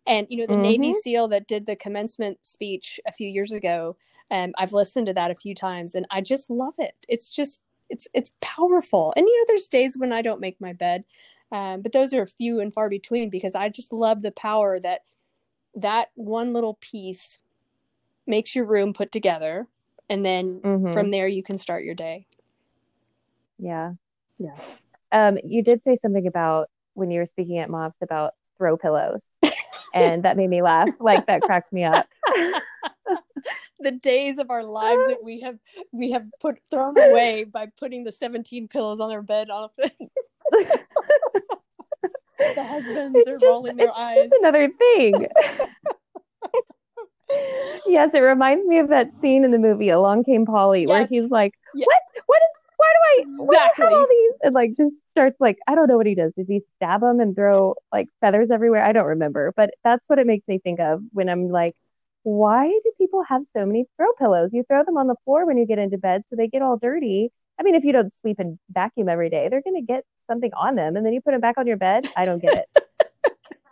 [0.08, 0.64] and you know the mm-hmm.
[0.64, 3.96] Navy SEAL that did the commencement speech a few years ago,
[4.32, 6.96] um, I've listened to that a few times, and I just love it.
[7.08, 9.14] It's just it's it's powerful.
[9.16, 11.04] And you know, there's days when I don't make my bed,
[11.52, 15.02] um, but those are few and far between because I just love the power that
[15.76, 17.38] that one little piece
[18.26, 19.68] makes your room put together
[20.10, 20.92] and then mm-hmm.
[20.92, 22.26] from there you can start your day
[23.58, 23.94] yeah
[24.38, 24.56] yeah
[25.12, 29.32] Um, you did say something about when you were speaking at MOPS about throw pillows.
[29.94, 30.90] and that made me laugh.
[31.00, 32.08] Like that cracked me up.
[33.80, 35.58] the days of our lives that we have
[35.92, 39.94] we have put thrown away by putting the 17 pillows on our bed it.
[42.38, 44.16] the husbands it's are just, rolling their eyes.
[44.16, 45.28] Just another thing.
[47.90, 50.90] Yes, it reminds me of that scene in the movie Along Came Polly yes.
[50.90, 51.86] where he's like, yes.
[51.88, 52.24] "What?
[52.26, 52.50] What is?
[52.78, 53.22] Why do I?
[53.22, 53.48] Exactly.
[53.48, 56.06] Why do I have all these?" And like just starts like, I don't know what
[56.06, 56.34] he does.
[56.38, 58.84] Does he stab them and throw like feathers everywhere?
[58.84, 61.76] I don't remember, but that's what it makes me think of when I'm like,
[62.24, 64.54] why do people have so many throw pillows?
[64.54, 66.78] You throw them on the floor when you get into bed, so they get all
[66.78, 67.32] dirty.
[67.60, 70.52] I mean, if you don't sweep and vacuum every day, they're going to get something
[70.54, 72.08] on them, and then you put them back on your bed.
[72.16, 72.84] I don't get it.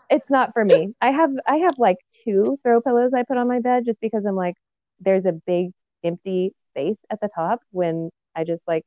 [0.10, 0.94] it's not for me.
[1.02, 4.26] I have I have like two throw pillows I put on my bed just because
[4.26, 4.56] I'm like
[5.00, 5.72] there's a big
[6.04, 8.84] empty space at the top when I just like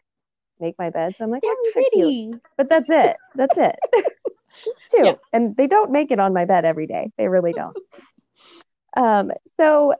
[0.61, 1.14] make my bed.
[1.16, 3.16] So I'm like, they're oh, pretty, but that's it.
[3.35, 3.76] That's it.
[4.64, 5.14] just two, yeah.
[5.33, 7.11] and they don't make it on my bed every day.
[7.16, 7.76] They really don't.
[8.96, 9.94] um, so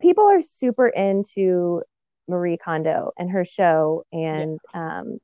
[0.00, 1.82] people are super into
[2.28, 5.00] Marie Kondo and her show, and yeah.
[5.00, 5.18] um,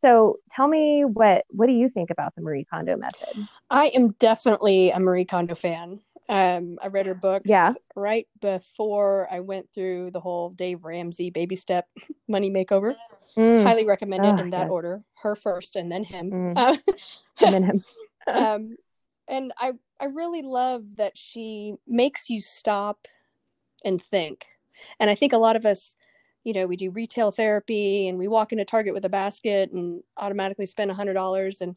[0.00, 3.48] so tell me what what do you think about the Marie Kondo method?
[3.68, 6.00] I am definitely a Marie Kondo fan.
[6.28, 7.74] Um, I read her books yeah.
[7.96, 11.88] right before I went through the whole Dave Ramsey baby step
[12.28, 12.94] money makeover.
[13.36, 13.62] Mm.
[13.62, 14.70] Highly recommend it oh, in that yes.
[14.70, 15.02] order.
[15.22, 16.30] Her first and then him.
[16.30, 16.52] Mm.
[16.56, 16.76] Uh,
[17.44, 17.84] and then him.
[18.32, 18.76] um,
[19.28, 23.06] and I I really love that she makes you stop
[23.84, 24.46] and think.
[24.98, 25.94] And I think a lot of us
[26.44, 30.02] you know we do retail therapy and we walk into target with a basket and
[30.16, 31.76] automatically spend a hundred dollars and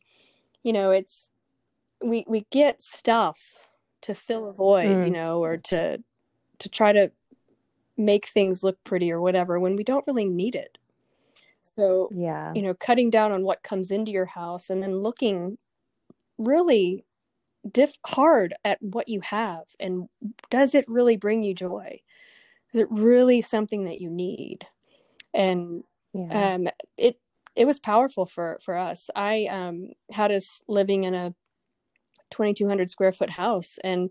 [0.64, 1.30] you know it's
[2.04, 3.40] we we get stuff
[4.02, 5.06] to fill a void mm.
[5.06, 5.98] you know or to
[6.60, 7.12] to try to
[7.98, 10.78] make things look pretty or whatever when we don't really need it.
[11.62, 12.52] So yeah.
[12.54, 15.58] you know cutting down on what comes into your house and then looking
[16.38, 17.06] really
[17.72, 20.10] diff hard at what you have and
[20.50, 22.02] does it really bring you joy
[22.74, 24.66] is it really something that you need?
[25.34, 25.84] And
[26.14, 26.54] yeah.
[26.54, 27.20] um it
[27.56, 29.10] it was powerful for for us.
[29.16, 31.34] I um had us living in a
[32.32, 34.10] 2200 square foot house and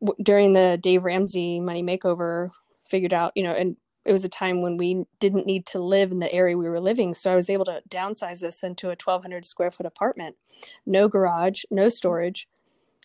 [0.00, 2.50] w- during the dave ramsey money makeover
[2.84, 6.12] figured out you know and it was a time when we didn't need to live
[6.12, 9.00] in the area we were living so i was able to downsize this into a
[9.02, 10.36] 1200 square foot apartment.
[10.84, 12.48] No garage no storage.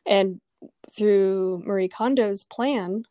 [0.06, 0.42] And
[0.92, 3.04] through marie kondo's plan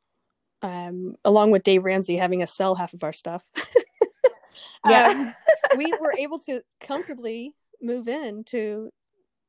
[0.63, 3.51] um, along with Dave Ramsey having us sell half of our stuff.
[4.87, 5.35] yeah, um,
[5.77, 8.91] we were able to comfortably move into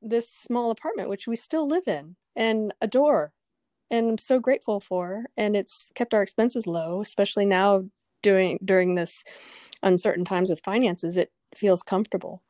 [0.02, 3.34] this small apartment, which we still live in and adore,
[3.91, 5.26] and I'm so grateful for.
[5.36, 7.86] And it's kept our expenses low, especially now
[8.22, 9.24] doing during this
[9.82, 11.17] uncertain times with finances.
[11.17, 12.43] It feels comfortable.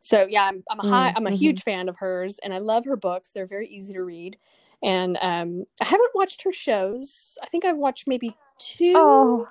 [0.00, 1.16] So yeah, I'm, I'm a high, mm-hmm.
[1.16, 1.36] I'm a mm-hmm.
[1.36, 3.32] huge fan of hers, and I love her books.
[3.32, 4.38] They're very easy to read
[4.82, 7.38] and um, I haven't watched her shows.
[7.42, 8.92] I think I've watched maybe two.
[8.94, 9.48] Oh,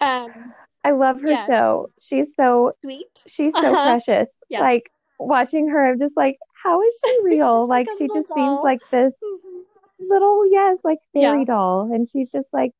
[0.00, 1.46] um, I love her yeah.
[1.46, 1.90] show.
[2.00, 3.24] She's so sweet.
[3.26, 3.90] She's so uh-huh.
[3.90, 4.28] precious.
[4.48, 4.60] Yeah.
[4.60, 7.66] Like watching her, I'm just like, how is she real?
[7.66, 8.36] like, like she just doll.
[8.36, 10.08] seems like this mm-hmm.
[10.08, 11.44] little, yes, like fairy yeah.
[11.44, 12.72] doll, and she's just like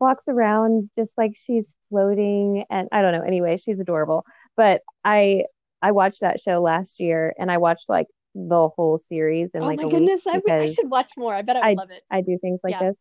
[0.00, 3.22] walks around just like she's floating, and I don't know.
[3.22, 4.24] Anyway, she's adorable.
[4.56, 5.44] But I
[5.80, 8.06] I watched that show last year, and I watched like
[8.46, 11.56] the whole series in oh like my goodness I, I, should watch more i bet
[11.56, 12.84] i, I love it i do things like yeah.
[12.84, 12.98] this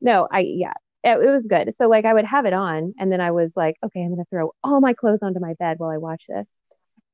[0.00, 3.10] no i yeah it, it, was good so like i would have it on and
[3.10, 5.90] then i was like okay i'm gonna throw all my clothes onto my bed while
[5.90, 6.52] i watch this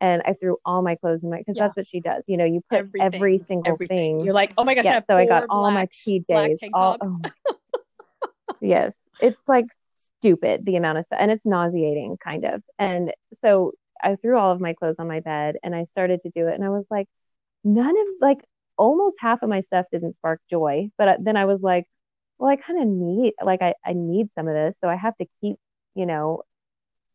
[0.01, 1.65] and i threw all my clothes in my because yeah.
[1.65, 3.15] that's what she does you know you put Everything.
[3.15, 4.17] every single Everything.
[4.17, 7.19] thing you're like oh my gosh yeah, so i got all my pjs all, oh.
[8.61, 13.73] yes it's like stupid the amount of stuff and it's nauseating kind of and so
[14.03, 16.55] I threw all of my clothes on my bed and I started to do it
[16.55, 17.07] and I was like,
[17.65, 18.39] none of like
[18.79, 20.89] almost half of my stuff didn't spark joy.
[20.99, 21.85] But uh, then I was like,
[22.39, 24.79] well, I kind of need like I, I need some of this.
[24.81, 25.57] So I have to keep,
[25.95, 26.43] you know,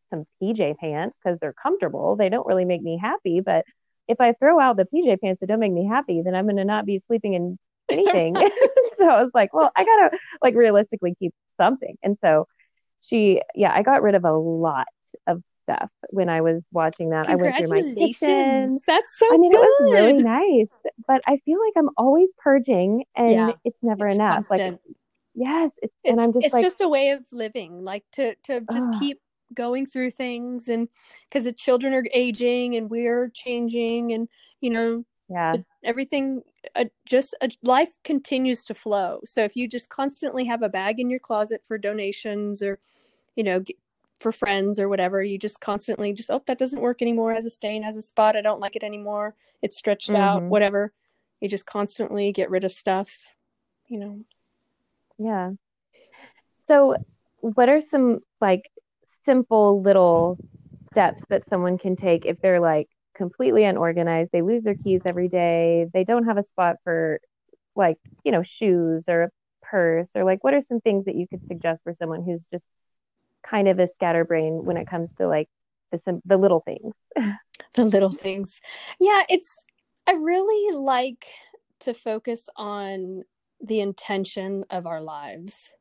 [0.10, 2.15] some PJ pants because they're comfortable.
[2.15, 3.41] They don't really make me happy.
[3.41, 3.65] But
[4.08, 6.65] if I throw out the PJ pants that don't make me happy, then I'm gonna
[6.65, 7.58] not be sleeping in
[7.89, 8.36] anything.
[8.93, 11.95] so I was like, well, I gotta like realistically keep something.
[12.03, 12.47] And so
[13.01, 14.88] she, yeah, I got rid of a lot
[15.27, 17.28] of stuff when I was watching that.
[17.28, 18.80] I went through my kitchen.
[18.88, 19.58] That's so I mean, good.
[19.58, 20.69] it was really nice,
[21.08, 24.47] but I feel like I'm always purging and yeah, it's never it's enough.
[24.47, 24.80] Constant.
[24.88, 24.95] Like,
[25.34, 25.80] yes.
[25.82, 28.62] It's, it's, and I'm just it's like, just a way of living, like to, to
[28.71, 29.19] just uh, keep
[29.54, 30.88] going through things and
[31.30, 34.28] because the children are aging and we're changing and,
[34.62, 36.43] you know, yeah, everything
[36.75, 39.21] uh, just uh, life continues to flow.
[39.25, 42.80] So if you just constantly have a bag in your closet for donations or,
[43.36, 43.63] you know,
[44.19, 47.49] for friends or whatever you just constantly just oh that doesn't work anymore as a
[47.49, 50.21] stain as a spot i don't like it anymore it's stretched mm-hmm.
[50.21, 50.93] out whatever.
[51.41, 53.36] You just constantly get rid of stuff
[53.88, 54.19] you know.
[55.17, 55.51] Yeah.
[56.67, 56.95] So
[57.41, 58.69] what are some like
[59.23, 60.38] simple little
[60.91, 65.28] steps that someone can take if they're like completely unorganized they lose their keys every
[65.28, 67.19] day they don't have a spot for
[67.75, 69.30] like you know shoes or a
[69.62, 72.69] purse or like what are some things that you could suggest for someone who's just
[73.47, 75.49] kind of a scatterbrain when it comes to like
[75.91, 76.95] the the little things.
[77.73, 78.60] The little things.
[78.99, 79.65] Yeah it's
[80.08, 81.25] i really like
[81.81, 83.23] to focus on
[83.62, 85.73] the intention of our lives.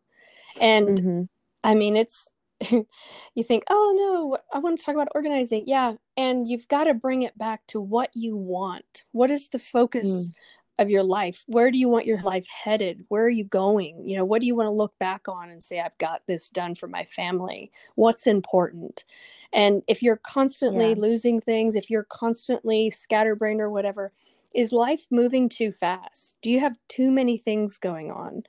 [0.60, 1.22] And mm-hmm.
[1.62, 2.28] i mean it's
[2.70, 5.64] you think oh no i want to talk about organizing.
[5.66, 9.04] Yeah and you've got to bring it back to what you want.
[9.12, 10.30] What is the focus mm
[10.78, 13.04] of your life where do you want your life headed?
[13.08, 14.06] Where are you going?
[14.06, 16.48] You know what do you want to look back on and say i've got this
[16.48, 17.70] done for my family.
[17.94, 19.04] What's important?
[19.52, 20.96] And if you're constantly yeah.
[20.98, 24.12] losing things if you're constantly scatterbrained or whatever
[24.52, 26.36] is life moving too fast?
[26.42, 28.42] Do you have too many things going on?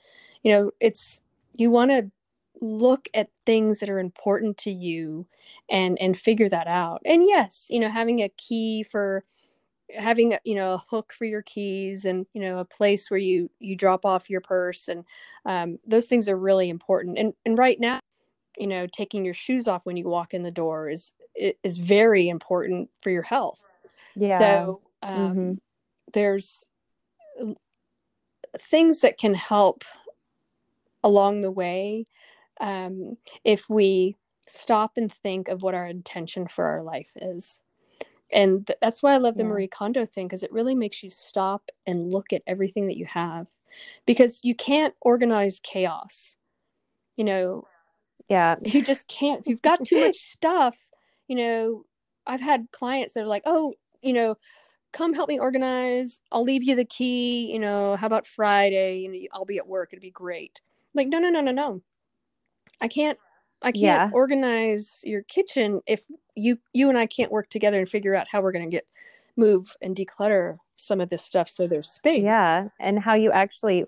[0.44, 1.22] You know it's
[1.54, 2.10] you want to
[2.62, 5.28] look at things that are important to you
[5.70, 7.02] and and figure that out.
[7.06, 9.24] And yes you know having a key for
[9.94, 13.50] having you know a hook for your keys and you know a place where you
[13.60, 15.04] you drop off your purse and
[15.46, 17.18] um, those things are really important.
[17.18, 18.00] And and right now
[18.58, 22.30] you know taking your shoes off when you walk in the door is is very
[22.30, 23.62] important for your health.
[24.16, 24.40] Yeah.
[24.40, 25.54] So um, mm-hmm.
[26.14, 26.66] there's
[28.58, 29.84] things that can help
[31.04, 32.08] along the way
[32.62, 34.16] um, if we
[34.48, 37.62] stop and think of what our intention for our life is
[38.36, 39.50] and th- that's why i love the yeah.
[39.50, 43.06] marie kondo thing because it really makes you stop and look at everything that you
[43.06, 43.48] have.
[44.06, 46.38] Because you can't organize chaos
[47.18, 47.66] you know?
[48.30, 48.56] Yeah.
[48.64, 49.42] You just can't.
[49.42, 50.78] If you've got too much stuff
[51.28, 51.84] you know
[52.28, 54.38] i've had clients that are like oh you know
[54.92, 56.22] come help me organize.
[56.32, 59.00] I'll leave you the key you know how about friday?
[59.00, 59.90] You know i'll be at work.
[59.92, 60.62] It'd be great.
[60.94, 61.82] Like no no no no no.
[62.82, 63.18] I can't
[63.66, 64.10] I can't yeah.
[64.14, 68.42] organize your kitchen if you you and I can't work together and figure out how
[68.42, 68.86] we're going to get
[69.36, 72.24] move and declutter some of this stuff so there's space.
[72.24, 73.86] Yeah, and how you actually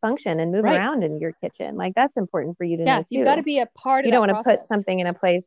[0.00, 0.76] function and move right.
[0.76, 1.76] around in your kitchen.
[1.76, 3.06] Like that's important for you to yeah, know too.
[3.16, 5.46] You've got to be a part you don't want to put something in a place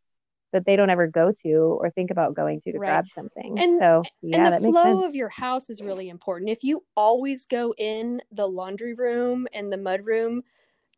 [0.54, 2.88] that they don't ever go to or think about going to to right.
[2.88, 3.58] grab something.
[3.58, 6.50] And, so yeah, and the flow of your house is really important.
[6.50, 10.44] If you always go in the laundry room and the mud room,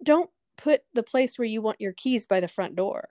[0.02, 3.10] don't put the place where you want your keys by the front door.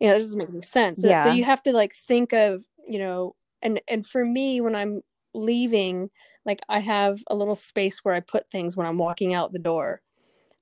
[0.00, 1.02] Yeah, this doesn't make any sense.
[1.02, 1.24] So, yeah.
[1.24, 5.02] so you have to like think of, you know, and and for me when I'm
[5.34, 6.10] leaving,
[6.44, 9.58] like I have a little space where I put things when I'm walking out the
[9.58, 10.00] door.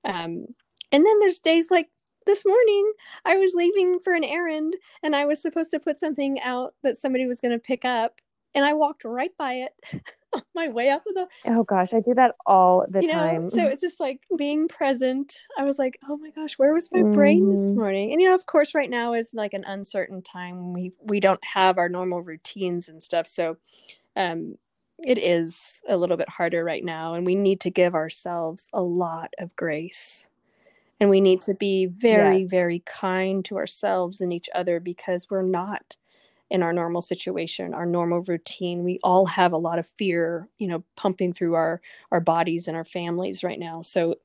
[0.03, 0.47] Um
[0.91, 1.89] and then there's days like
[2.25, 2.91] this morning
[3.25, 6.97] I was leaving for an errand and I was supposed to put something out that
[6.97, 8.19] somebody was going to pick up
[8.53, 9.71] and I walked right by it
[10.33, 11.27] on my way out the.
[11.45, 13.45] Oh gosh, I do that all the you time.
[13.45, 13.49] Know?
[13.49, 15.43] So it's just like being present.
[15.57, 17.13] I was like, oh my gosh, where was my mm.
[17.13, 17.79] brain this mm-hmm.
[17.79, 18.11] morning?
[18.11, 20.73] And you know, of course, right now is like an uncertain time.
[20.73, 23.27] We we don't have our normal routines and stuff.
[23.27, 23.57] So
[24.15, 24.57] um
[25.03, 28.81] it is a little bit harder right now and we need to give ourselves a
[28.81, 30.27] lot of grace
[30.99, 32.49] and we need to be very yes.
[32.49, 35.97] very kind to ourselves and each other because we're not
[36.49, 38.83] in our normal situation our normal routine.
[38.83, 41.81] We all have a lot of fear you know pumping through our
[42.11, 43.81] our bodies and our families right now.
[43.81, 44.15] So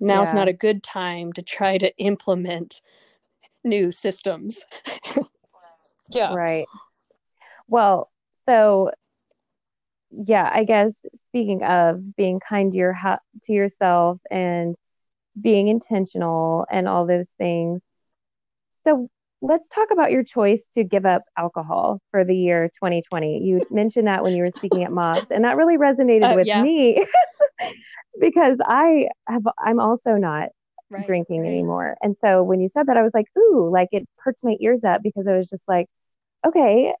[0.00, 0.34] now's yeah.
[0.34, 2.80] not a good time to try to implement
[3.64, 4.60] new systems.
[6.12, 6.34] Yeah.
[6.34, 6.66] Right.
[7.68, 8.10] Well
[8.48, 8.90] so
[10.10, 10.98] yeah i guess
[11.28, 12.98] speaking of being kind to your
[13.44, 14.74] to yourself and
[15.40, 17.82] being intentional and all those things.
[18.84, 19.08] So
[19.42, 23.42] let's talk about your choice to give up alcohol for the year 2020.
[23.42, 26.46] You mentioned that when you were speaking at MOPS, and that really resonated uh, with
[26.46, 26.62] yeah.
[26.62, 27.04] me
[28.20, 30.48] because I have I'm also not
[30.90, 31.48] right, drinking right.
[31.48, 31.96] anymore.
[32.02, 34.84] And so when you said that, I was like, ooh, like it perked my ears
[34.84, 35.86] up because I was just like,
[36.46, 36.92] okay,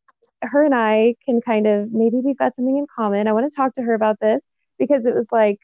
[0.42, 3.28] her and I can kind of maybe we've got something in common.
[3.28, 4.42] I want to talk to her about this
[4.78, 5.58] because it was like,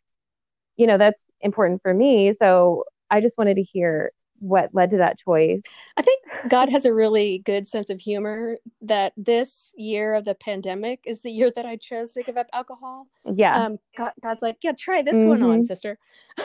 [0.77, 2.33] you know, that's important for me.
[2.33, 4.11] So I just wanted to hear
[4.41, 5.63] what led to that choice.
[5.97, 10.35] I think God has a really good sense of humor that this year of the
[10.35, 13.07] pandemic is the year that I chose to give up alcohol.
[13.33, 13.57] Yeah.
[13.57, 15.29] Um, God, God's like, yeah, try this mm-hmm.
[15.29, 15.63] one on, mm-hmm.
[15.63, 15.99] sister.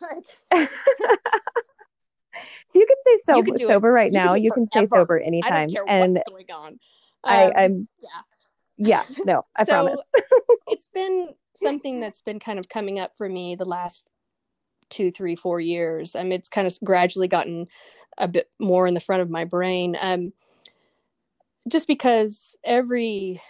[0.00, 0.24] like,
[2.74, 4.34] you can say sober, sober right you now.
[4.34, 5.68] You can say sober anytime.
[5.86, 6.66] and going on.
[6.68, 6.78] Um,
[7.24, 8.08] I, I'm yeah.
[8.76, 10.00] Yeah, no, I so, promise.
[10.68, 14.02] it's been something that's been kind of coming up for me the last
[14.92, 16.14] two, three, four years.
[16.14, 17.66] I mean, it's kind of gradually gotten
[18.18, 19.96] a bit more in the front of my brain.
[20.00, 20.32] Um,
[21.68, 23.40] just because every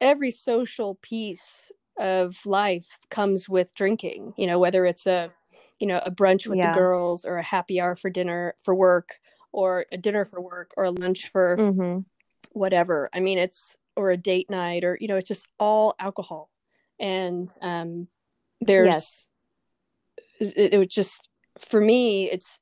[0.00, 5.30] every social piece of life comes with drinking you know whether it's a
[5.78, 6.72] you know a brunch with yeah.
[6.72, 9.20] the girls or a happy hour for dinner for work
[9.52, 12.00] or a dinner for work or a lunch for mm-hmm.
[12.52, 16.50] whatever i mean it's or a date night or you know it's just all alcohol
[16.98, 18.08] and um
[18.60, 19.28] there's yes.
[20.40, 21.28] It, it was just
[21.58, 22.58] for me it's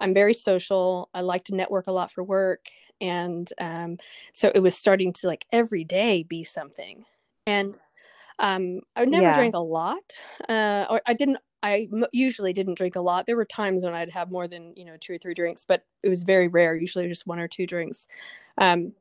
[0.00, 2.66] i'm very social i like to network a lot for work
[3.00, 3.96] and um
[4.32, 7.04] so it was starting to like every day be something
[7.46, 7.76] and
[8.38, 9.36] um i never yeah.
[9.36, 10.02] drank a lot
[10.48, 13.26] uh or i didn't I m- usually didn't drink a lot.
[13.26, 15.82] There were times when I'd have more than you know two or three drinks, but
[16.02, 16.76] it was very rare.
[16.76, 18.06] Usually just one or two drinks.
[18.56, 18.92] Um,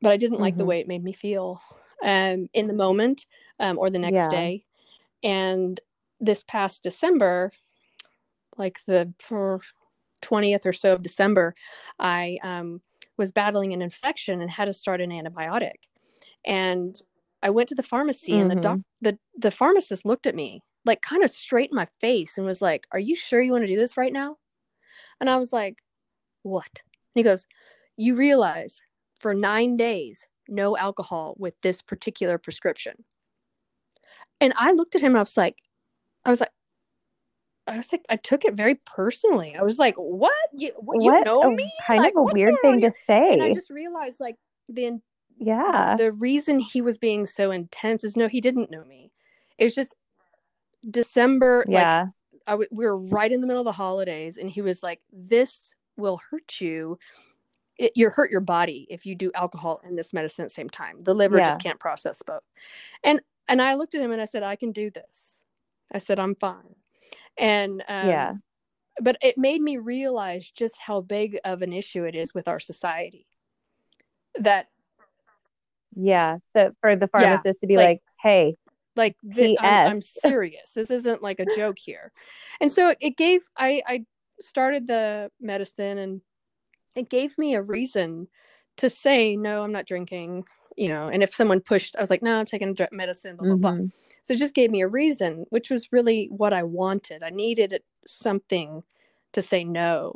[0.00, 0.42] but I didn't mm-hmm.
[0.42, 0.68] like the mm-hmm.
[0.68, 1.60] way it made me feel
[2.02, 3.26] um, in the moment
[3.58, 4.28] um, or the next yeah.
[4.28, 4.64] day.
[5.22, 5.80] And
[6.20, 7.52] this past December,
[8.56, 9.12] like the
[10.22, 11.54] twentieth or so of December,
[11.98, 12.80] I um,
[13.16, 15.74] was battling an infection and had to start an antibiotic.
[16.44, 16.94] And
[17.42, 18.42] I went to the pharmacy, mm-hmm.
[18.42, 19.08] and the doc, mm-hmm.
[19.08, 22.62] the the pharmacist looked at me like kind of straight in my face and was
[22.62, 24.36] like, Are you sure you want to do this right now?
[25.20, 25.82] And I was like,
[26.42, 26.70] What?
[26.74, 27.46] And he goes,
[27.96, 28.80] You realize
[29.18, 33.04] for nine days, no alcohol with this particular prescription.
[34.40, 35.56] And I looked at him, and I was like,
[36.26, 36.50] I was like,
[37.68, 39.56] I was like, I took it very personally.
[39.56, 40.32] I was like, "What?
[40.52, 41.72] You, what, you know me?
[41.86, 44.36] Kind like, of a weird thing to say." And I just realized, like,
[44.68, 45.00] the
[45.38, 49.10] yeah, the, the reason he was being so intense is no, he didn't know me.
[49.58, 49.94] It was just
[50.88, 52.02] December, yeah.
[52.02, 52.08] Like,
[52.46, 55.00] I w- we were right in the middle of the holidays, and he was like,
[55.12, 56.98] "This will hurt you.
[57.78, 60.70] It, you hurt your body if you do alcohol and this medicine at the same
[60.70, 61.02] time.
[61.02, 61.48] The liver yeah.
[61.48, 62.44] just can't process both."
[63.02, 65.42] And and I looked at him and I said, "I can do this."
[65.92, 66.76] I said, "I'm fine."
[67.38, 68.32] And um, yeah,
[69.00, 72.60] but it made me realize just how big of an issue it is with our
[72.60, 73.26] society.
[74.38, 74.68] That
[75.94, 78.56] yeah, so for the pharmacist yeah, to be like, like, "Hey,
[78.96, 80.72] like th- I'm, I'm, serious.
[80.72, 82.12] This isn't like a joke here.
[82.60, 84.04] And so it gave i i
[84.40, 86.20] started the medicine and
[86.94, 88.28] it gave me a reason
[88.76, 90.44] to say no i'm not drinking
[90.76, 93.70] you know and if someone pushed i was like no i'm taking medicine blah blah
[93.70, 93.86] mm-hmm.
[93.86, 93.88] blah
[94.22, 97.80] so it just gave me a reason which was really what i wanted i needed
[98.04, 98.82] something
[99.32, 100.14] to say no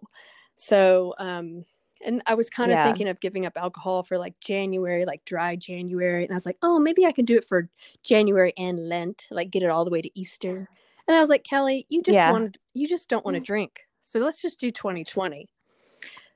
[0.57, 1.65] so um
[2.05, 2.85] and I was kind of yeah.
[2.85, 6.25] thinking of giving up alcohol for like January, like dry January.
[6.25, 7.69] And I was like, oh, maybe I can do it for
[8.03, 10.69] January and Lent, like get it all the way to Easter.
[11.07, 12.31] And I was like, Kelly, you just yeah.
[12.31, 13.81] wanted, you just don't want to drink.
[14.01, 15.49] So let's just do 2020.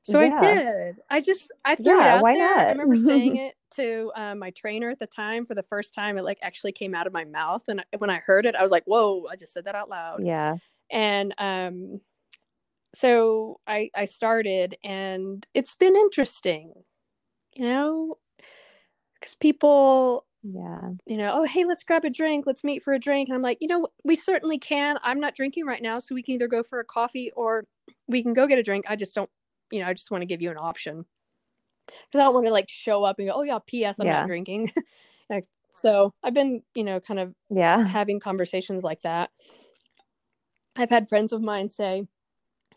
[0.04, 0.36] So yeah.
[0.36, 0.96] I did.
[1.10, 2.48] I just, I threw it out why there.
[2.48, 2.66] Not?
[2.66, 6.16] I remember saying it to um, my trainer at the time for the first time.
[6.18, 7.62] It like actually came out of my mouth.
[7.68, 10.24] And when I heard it, I was like, whoa, I just said that out loud.
[10.24, 10.56] Yeah.
[10.90, 12.00] And, um,
[12.94, 16.72] so I I started and it's been interesting,
[17.54, 18.18] you know,
[19.18, 22.98] because people yeah you know oh hey let's grab a drink let's meet for a
[22.98, 26.14] drink and i'm like you know we certainly can i'm not drinking right now so
[26.14, 27.64] we can either go for a coffee or
[28.08, 29.30] we can go get a drink i just don't
[29.70, 31.04] you know i just want to give you an option
[31.86, 34.18] because i don't want to like show up and go oh yeah ps i'm yeah.
[34.18, 34.70] not drinking
[35.70, 39.30] so i've been you know kind of yeah having conversations like that
[40.76, 42.06] i've had friends of mine say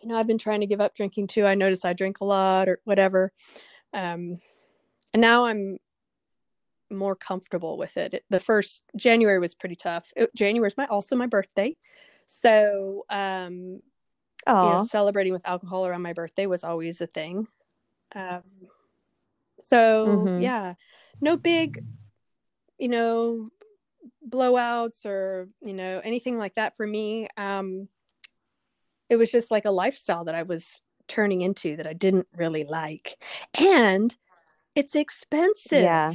[0.02, 1.46] you know, I've been trying to give up drinking too.
[1.46, 3.32] I notice I drink a lot or whatever.
[3.94, 4.38] Um,
[5.14, 5.78] and now I'm
[6.90, 8.24] more comfortable with it.
[8.30, 10.12] The first January was pretty tough.
[10.36, 11.76] January is my also my birthday,
[12.28, 13.82] so um,
[14.48, 17.48] you know, celebrating with alcohol around my birthday was always a thing.
[18.16, 18.44] Um,
[19.60, 20.42] so mm-hmm.
[20.42, 20.76] yeah,
[21.22, 21.84] no big,
[22.78, 23.50] you know,
[24.28, 27.28] blowouts or you know anything like that for me.
[27.38, 27.88] Um,
[29.10, 32.66] it was just like a lifestyle that I was turning into that I didn't really
[32.66, 33.22] like.
[33.60, 34.16] And
[34.76, 35.84] it's expensive.
[35.84, 36.12] Yeah.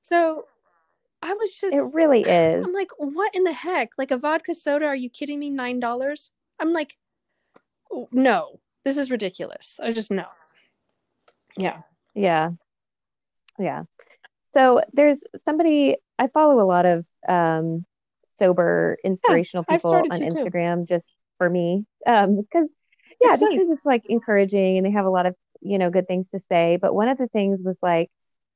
[0.00, 0.44] So
[1.22, 2.64] I was just It really is.
[2.64, 3.90] I'm like, what in the heck?
[3.98, 5.50] Like a vodka soda, are you kidding me?
[5.50, 6.30] Nine dollars?
[6.60, 6.96] I'm like,
[8.12, 9.78] no, this is ridiculous.
[9.82, 10.26] I just know.
[11.58, 11.80] Yeah.
[12.14, 12.50] Yeah.
[13.58, 13.84] Yeah.
[14.52, 17.84] So there's somebody I follow a lot of um
[18.36, 20.94] sober inspirational yeah, people on Instagram too.
[20.94, 22.70] just for me um because
[23.20, 23.76] yeah just because nice.
[23.76, 26.78] it's like encouraging and they have a lot of you know good things to say
[26.80, 28.10] but one of the things was like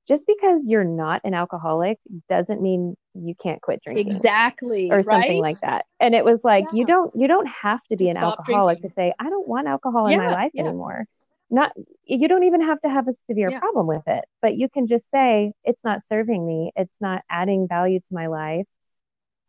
[0.08, 1.98] just because you're not an alcoholic
[2.28, 5.52] doesn't mean you can't quit drinking exactly or something right?
[5.52, 6.78] like that and it was like yeah.
[6.78, 8.90] you don't you don't have to be to an alcoholic drinking.
[8.90, 10.64] to say i don't want alcohol yeah, in my life yeah.
[10.64, 11.04] anymore
[11.50, 11.72] not
[12.04, 15.10] you don't even have to have a severe problem with it but you can just
[15.10, 18.66] say it's not serving me it's not adding value to my life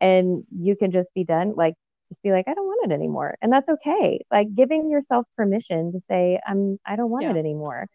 [0.00, 1.74] and you can just be done like
[2.10, 3.36] just be like, I don't want it anymore.
[3.40, 4.20] And that's okay.
[4.30, 7.86] Like giving yourself permission to say, I'm, I don't want it anymore.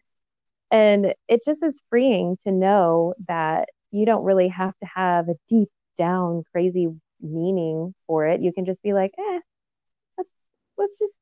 [0.70, 5.36] And it just is freeing to know that you don't really have to have a
[5.48, 6.88] deep down crazy
[7.20, 8.40] meaning for it.
[8.40, 9.40] You can just be like, eh,
[10.18, 10.32] let's,
[10.76, 11.18] let's just,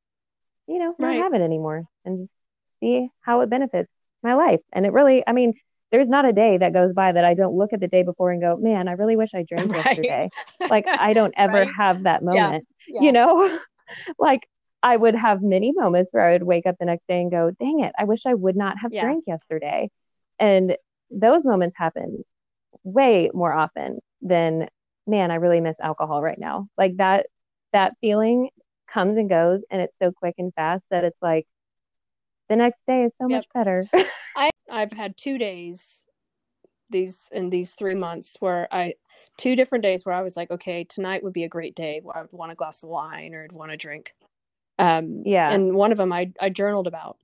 [0.67, 1.17] you know, not right.
[1.17, 2.35] have it anymore and just
[2.79, 3.91] see how it benefits
[4.23, 4.59] my life.
[4.73, 5.53] And it really, I mean,
[5.91, 8.31] there's not a day that goes by that I don't look at the day before
[8.31, 9.85] and go, man, I really wish I drank right.
[9.85, 10.29] yesterday.
[10.69, 11.69] Like I don't ever right.
[11.77, 12.99] have that moment, yeah.
[12.99, 13.05] Yeah.
[13.05, 13.59] you know,
[14.19, 14.41] like
[14.83, 17.51] I would have many moments where I would wake up the next day and go,
[17.59, 19.03] dang it, I wish I would not have yeah.
[19.03, 19.89] drank yesterday.
[20.39, 20.77] And
[21.09, 22.23] those moments happen
[22.83, 24.67] way more often than,
[25.07, 26.67] man, I really miss alcohol right now.
[26.77, 27.27] Like that,
[27.73, 28.49] that feeling
[28.91, 31.45] comes and goes and it's so quick and fast that it's like
[32.49, 33.39] the next day is so yep.
[33.39, 33.89] much better.
[34.35, 36.05] I I've had two days
[36.89, 38.93] these in these three months where I
[39.37, 42.17] two different days where I was like, okay, tonight would be a great day where
[42.17, 44.13] I would want a glass of wine or I'd want to drink.
[44.77, 45.51] Um, yeah.
[45.51, 47.17] And one of them I I journaled about,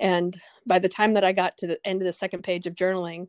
[0.00, 2.74] and by the time that I got to the end of the second page of
[2.74, 3.28] journaling,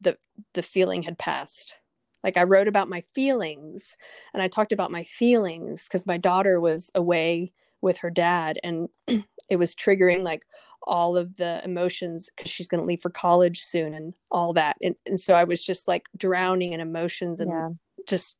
[0.00, 0.16] the
[0.54, 1.76] the feeling had passed.
[2.22, 3.96] Like I wrote about my feelings,
[4.32, 8.88] and I talked about my feelings because my daughter was away with her dad, and
[9.48, 10.44] it was triggering like
[10.86, 14.76] all of the emotions because she's going to leave for college soon and all that
[14.82, 17.68] and, and so i was just like drowning in emotions and yeah.
[18.06, 18.36] just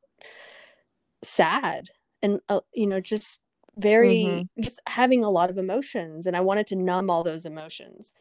[1.22, 1.88] sad
[2.22, 3.40] and uh, you know just
[3.76, 4.62] very mm-hmm.
[4.62, 8.12] just having a lot of emotions and i wanted to numb all those emotions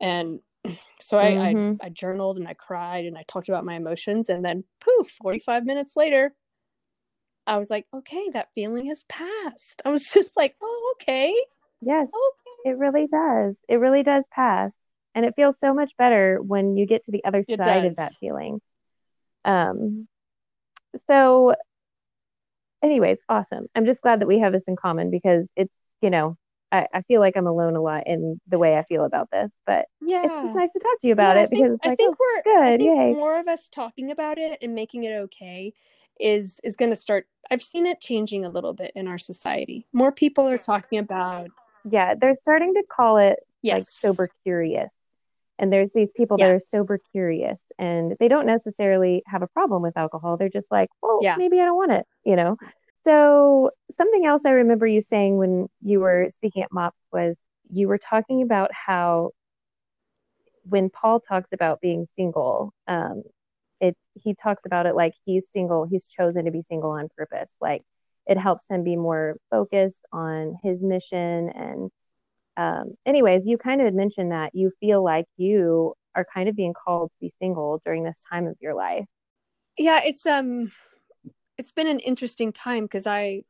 [0.00, 0.40] and
[1.00, 1.82] so I, mm-hmm.
[1.82, 5.10] I i journaled and i cried and i talked about my emotions and then poof
[5.22, 6.32] 45 minutes later
[7.46, 11.34] i was like okay that feeling has passed i was just like oh okay
[11.80, 12.70] yes okay.
[12.70, 14.72] it really does it really does pass
[15.14, 17.84] and it feels so much better when you get to the other it side does.
[17.84, 18.60] of that feeling
[19.44, 20.06] um
[21.08, 21.54] so
[22.82, 26.36] anyways awesome i'm just glad that we have this in common because it's you know
[26.70, 29.52] I, I feel like I'm alone a lot in the way I feel about this,
[29.66, 31.92] but yeah, it's just nice to talk to you about yeah, it because think, like,
[31.92, 32.80] I think oh, we're good.
[32.80, 33.12] Yay.
[33.12, 35.74] more of us talking about it and making it okay
[36.18, 37.26] is is going to start.
[37.50, 39.86] I've seen it changing a little bit in our society.
[39.92, 41.50] More people are talking about
[41.84, 43.74] yeah they're starting to call it yes.
[43.74, 44.98] like sober curious
[45.62, 46.48] and there's these people yeah.
[46.48, 50.70] that are sober curious and they don't necessarily have a problem with alcohol they're just
[50.70, 51.36] like well yeah.
[51.38, 52.56] maybe i don't want it you know
[53.04, 57.36] so something else i remember you saying when you were speaking at mops was
[57.70, 59.30] you were talking about how
[60.64, 63.22] when paul talks about being single um,
[63.80, 67.56] it he talks about it like he's single he's chosen to be single on purpose
[67.60, 67.82] like
[68.26, 71.90] it helps him be more focused on his mission and
[72.56, 76.74] um, anyways you kind of mentioned that you feel like you are kind of being
[76.74, 79.06] called to be single during this time of your life.
[79.78, 80.70] Yeah it's um
[81.58, 83.42] it's been an interesting time because i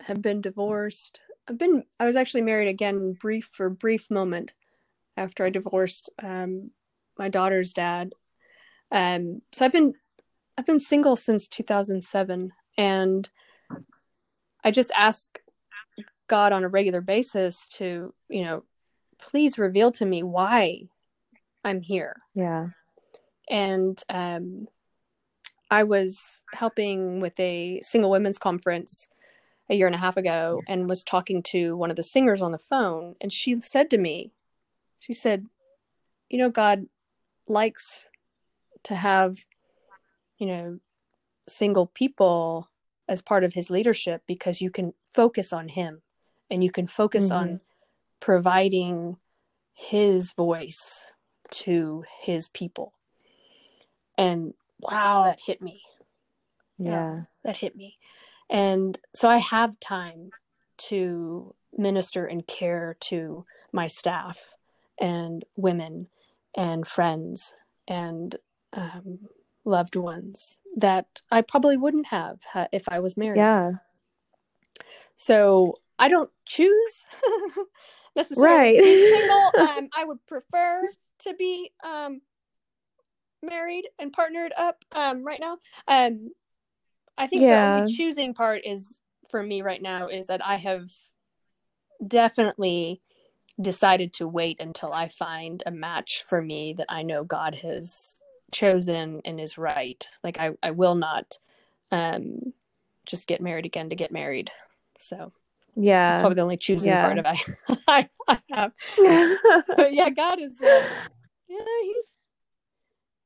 [0.00, 1.20] have been divorced.
[1.48, 4.54] I've been i was actually married again brief for brief moment
[5.16, 6.70] after i divorced um,
[7.18, 8.12] my daughter's dad.
[8.90, 9.94] Um, so i've been
[10.58, 13.30] i've been single since 2007 and
[14.64, 15.38] I just ask
[16.28, 18.64] God on a regular basis to, you know,
[19.18, 20.82] please reveal to me why
[21.64, 22.16] I'm here.
[22.34, 22.68] Yeah.
[23.50, 24.68] And um,
[25.70, 29.08] I was helping with a single women's conference
[29.70, 32.52] a year and a half ago and was talking to one of the singers on
[32.52, 33.16] the phone.
[33.20, 34.32] And she said to me,
[34.98, 35.46] she said,
[36.28, 36.86] you know, God
[37.46, 38.08] likes
[38.84, 39.38] to have,
[40.38, 40.78] you know,
[41.48, 42.70] single people
[43.08, 46.02] as part of his leadership because you can focus on him
[46.54, 47.34] and you can focus mm-hmm.
[47.34, 47.60] on
[48.20, 49.16] providing
[49.74, 51.04] his voice
[51.50, 52.94] to his people.
[54.16, 55.82] And wow, that hit me.
[56.78, 56.90] Yeah.
[56.90, 57.98] yeah, that hit me.
[58.48, 60.30] And so I have time
[60.76, 64.54] to minister and care to my staff
[65.00, 66.08] and women
[66.56, 67.52] and friends
[67.88, 68.36] and
[68.72, 69.18] um,
[69.64, 72.38] loved ones that I probably wouldn't have
[72.72, 73.38] if I was married.
[73.38, 73.72] Yeah.
[75.16, 77.06] So I don't choose
[78.16, 78.84] necessarily right.
[79.10, 79.50] single.
[79.60, 80.82] Um, I would prefer
[81.20, 82.20] to be um,
[83.42, 85.58] married and partnered up um, right now.
[85.88, 86.30] Um,
[87.16, 87.72] I think yeah.
[87.72, 88.98] the only choosing part is
[89.30, 90.90] for me right now is that I have
[92.06, 93.00] definitely
[93.60, 98.20] decided to wait until I find a match for me that I know God has
[98.52, 100.08] chosen and is right.
[100.22, 101.38] Like I, I will not
[101.92, 102.52] um
[103.06, 104.50] just get married again to get married.
[104.98, 105.32] So
[105.76, 107.06] yeah, that's probably the only choosing yeah.
[107.06, 107.26] part of
[107.88, 108.72] I, I, I have.
[109.76, 110.86] but yeah, God is uh,
[111.48, 112.04] yeah, he's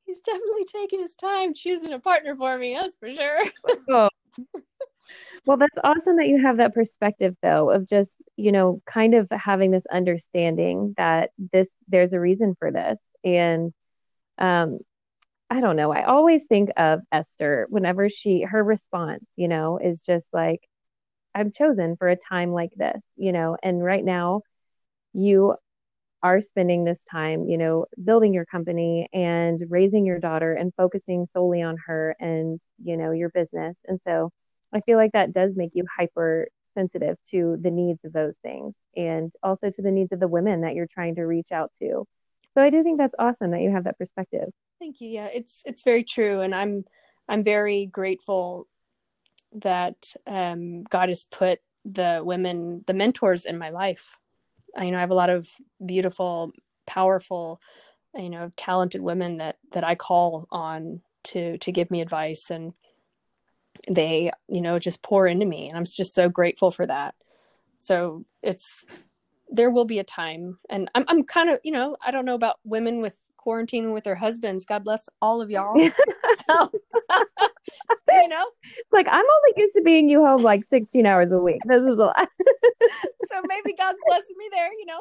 [0.08, 2.74] he's definitely taking his time choosing a partner for me.
[2.74, 3.44] That's for sure.
[3.90, 4.08] oh.
[5.46, 9.28] well, that's awesome that you have that perspective though of just, you know, kind of
[9.30, 13.00] having this understanding that this there's a reason for this.
[13.24, 13.72] And
[14.38, 14.78] um
[15.50, 15.90] I don't know.
[15.90, 20.60] I always think of Esther whenever she her response, you know, is just like
[21.38, 24.42] I'm chosen for a time like this, you know, and right now
[25.12, 25.54] you
[26.20, 31.26] are spending this time, you know, building your company and raising your daughter and focusing
[31.26, 33.78] solely on her and, you know, your business.
[33.86, 34.30] And so
[34.72, 38.74] I feel like that does make you hyper sensitive to the needs of those things
[38.96, 42.04] and also to the needs of the women that you're trying to reach out to.
[42.52, 44.48] So I do think that's awesome that you have that perspective.
[44.80, 45.08] Thank you.
[45.08, 46.84] Yeah, it's it's very true and I'm
[47.28, 48.66] I'm very grateful
[49.52, 54.16] that um, God has put the women, the mentors in my life.
[54.76, 55.48] I, you know, I have a lot of
[55.84, 56.52] beautiful,
[56.86, 57.60] powerful,
[58.14, 62.72] you know, talented women that that I call on to to give me advice and
[63.88, 67.14] they you know just pour into me and i'm just so grateful for that.
[67.80, 68.84] So it's
[69.50, 72.34] there will be a time and i'm, I'm kind of you know i don't know
[72.34, 73.18] about women with
[73.48, 74.64] quarantining with their husbands.
[74.64, 75.90] God bless all of y'all.
[76.46, 76.70] So
[78.08, 78.46] you know?
[78.62, 81.60] It's like i'm only used to being you home like 16 hours a week.
[81.64, 82.28] This is a lot.
[83.30, 85.00] So maybe god's blessing me there you know?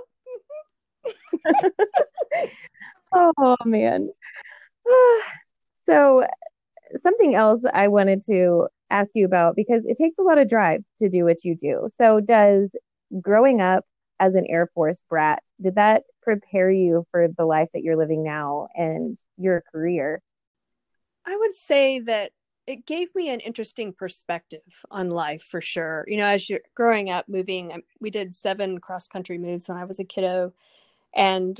[3.13, 4.09] Oh man.
[5.85, 6.25] So
[6.97, 10.83] something else I wanted to ask you about because it takes a lot of drive
[10.99, 11.87] to do what you do.
[11.87, 12.75] So, does
[13.21, 13.85] growing up
[14.19, 18.23] as an Air Force brat, did that prepare you for the life that you're living
[18.23, 20.21] now and your career?
[21.25, 22.31] I would say that
[22.67, 24.61] it gave me an interesting perspective
[24.91, 26.03] on life for sure.
[26.07, 29.77] You know, as you're growing up, moving, um, we did seven cross country moves when
[29.77, 30.53] I was a kiddo.
[31.15, 31.59] And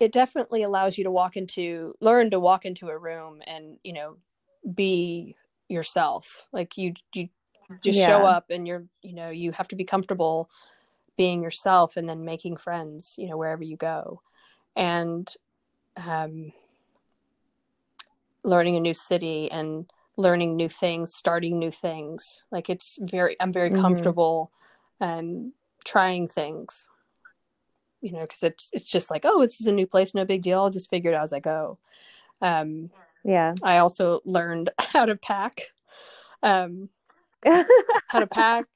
[0.00, 3.92] it definitely allows you to walk into learn to walk into a room and you
[3.92, 4.16] know
[4.74, 5.36] be
[5.68, 7.28] yourself like you you
[7.82, 8.06] just yeah.
[8.06, 10.48] show up and you're you know you have to be comfortable
[11.16, 14.22] being yourself and then making friends you know wherever you go
[14.74, 15.34] and
[15.98, 16.50] um
[18.44, 23.52] learning a new city and learning new things starting new things like it's very i'm
[23.52, 23.80] very mm-hmm.
[23.80, 24.50] comfortable
[25.00, 25.52] um
[25.84, 26.90] trying things
[28.00, 30.42] you know, because it's it's just like, oh, this is a new place, no big
[30.42, 30.60] deal.
[30.60, 31.78] I'll just figure it out as I go.
[32.40, 32.90] Um,
[33.24, 33.54] yeah.
[33.62, 35.60] I also learned how to pack,
[36.42, 36.88] um,
[37.44, 38.66] how to pack,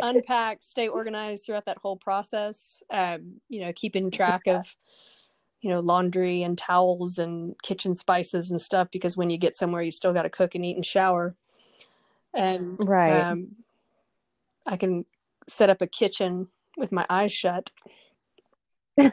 [0.00, 2.82] unpack, stay organized throughout that whole process.
[2.90, 4.74] Um, you know, keeping track of
[5.62, 9.82] you know laundry and towels and kitchen spices and stuff because when you get somewhere,
[9.82, 11.34] you still got to cook and eat and shower.
[12.34, 13.56] And right, um,
[14.66, 15.06] I can
[15.48, 17.70] set up a kitchen with my eyes shut
[18.98, 19.12] and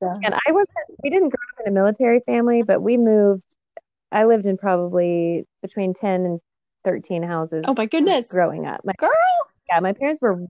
[0.00, 3.42] I wasn't, we didn't grow up in a military family, but we moved,
[4.12, 6.40] I lived in probably between 10 and
[6.84, 7.64] 13 houses.
[7.66, 8.30] Oh my goodness.
[8.30, 8.82] Growing up.
[8.84, 9.10] My, Girl.
[9.68, 9.80] Yeah.
[9.80, 10.46] My parents were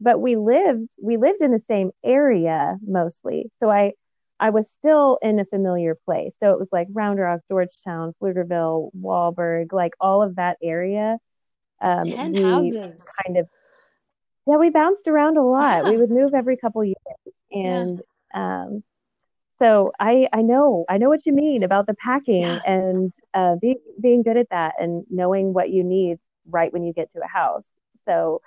[0.00, 3.50] but we lived, we lived in the same area mostly.
[3.56, 3.92] So I,
[4.40, 6.36] I was still in a familiar place.
[6.38, 11.18] So it was like Round Rock, Georgetown, Pflugerville, Walburg, like all of that area.
[11.80, 13.04] Um, 10 houses.
[13.24, 13.46] Kind of
[14.46, 15.84] yeah, we bounced around a lot.
[15.84, 16.96] we would move every couple years,
[17.52, 18.02] and
[18.34, 18.62] yeah.
[18.64, 18.82] um,
[19.58, 22.58] so I I know I know what you mean about the packing yeah.
[22.66, 26.18] and uh, being being good at that and knowing what you need
[26.48, 27.72] right when you get to a house.
[28.04, 28.42] So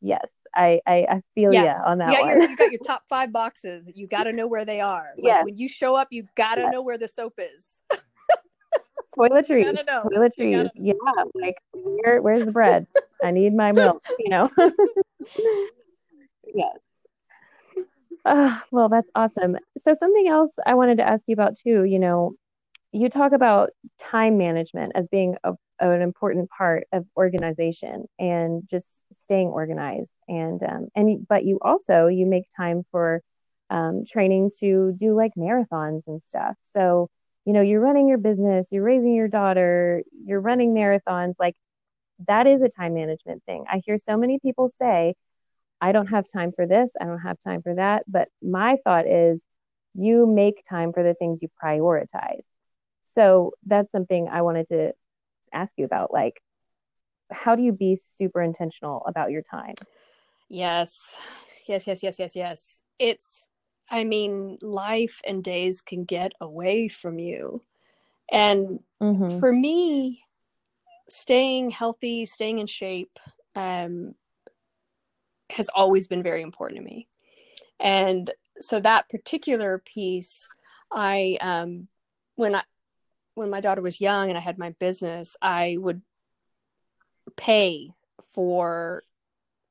[0.00, 1.62] yes, I I, I feel yeah.
[1.62, 2.50] you on that yeah, one.
[2.50, 3.88] you got your top five boxes.
[3.94, 5.10] You got to know where they are.
[5.16, 5.42] Like, yeah.
[5.44, 6.70] When you show up, you got to yeah.
[6.70, 7.80] know where the soap is.
[9.16, 10.70] toiletries, toiletries.
[10.74, 10.94] Yeah,
[11.34, 12.86] like where, where's the bread?
[13.22, 14.04] I need my milk.
[14.18, 14.50] You know.
[16.54, 16.78] yes.
[18.24, 19.56] Uh, well, that's awesome.
[19.84, 21.84] So something else I wanted to ask you about too.
[21.84, 22.34] You know,
[22.92, 29.04] you talk about time management as being a, an important part of organization and just
[29.12, 30.14] staying organized.
[30.28, 33.22] And um, and but you also you make time for
[33.70, 36.56] um, training to do like marathons and stuff.
[36.62, 37.08] So
[37.44, 41.56] you know you're running your business you're raising your daughter you're running marathons like
[42.26, 45.14] that is a time management thing i hear so many people say
[45.80, 49.06] i don't have time for this i don't have time for that but my thought
[49.06, 49.44] is
[49.94, 52.46] you make time for the things you prioritize
[53.10, 54.92] so that's something i wanted to
[55.52, 56.40] ask you about like
[57.30, 59.74] how do you be super intentional about your time
[60.48, 61.18] yes
[61.66, 63.46] yes yes yes yes yes it's
[63.90, 67.62] I mean, life and days can get away from you.
[68.30, 69.40] And mm-hmm.
[69.40, 70.22] for me,
[71.08, 73.18] staying healthy, staying in shape,
[73.56, 74.14] um,
[75.50, 77.08] has always been very important to me.
[77.80, 78.30] And
[78.60, 80.48] so that particular piece,
[80.92, 81.88] I, um,
[82.36, 82.62] when I,
[83.40, 86.02] when my daughter was young and I had my business, I would
[87.36, 87.90] pay
[88.34, 89.02] for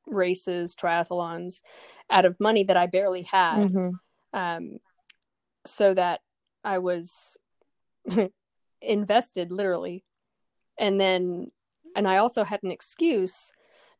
[0.07, 1.61] races, triathlons
[2.09, 3.69] out of money that I barely had.
[3.69, 3.89] Mm-hmm.
[4.33, 4.79] Um,
[5.67, 6.21] so that
[6.63, 7.37] I was
[8.81, 10.03] invested literally.
[10.79, 11.51] And then,
[11.95, 13.51] and I also had an excuse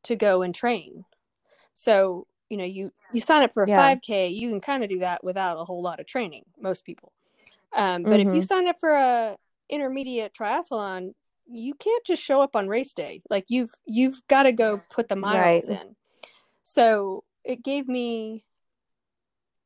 [0.03, 1.05] to go and train.
[1.75, 3.95] So, you know, you, you sign up for a yeah.
[3.95, 7.11] 5K, you can kind of do that without a whole lot of training, most people.
[7.71, 8.21] Um, but mm-hmm.
[8.21, 8.41] if you mm-hmm.
[8.41, 9.37] sign up for a
[9.69, 11.13] intermediate triathlon,
[11.47, 13.21] you can't just show up on race day.
[13.29, 15.81] Like you've you've got to go put the miles right.
[15.81, 15.95] in.
[16.63, 18.45] So it gave me,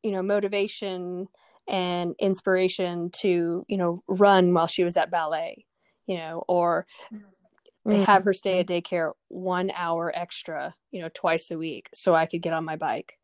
[0.01, 1.27] you know, motivation
[1.67, 5.65] and inspiration to, you know, run while she was at ballet,
[6.05, 8.01] you know, or mm-hmm.
[8.03, 12.25] have her stay at daycare one hour extra, you know, twice a week so I
[12.25, 13.17] could get on my bike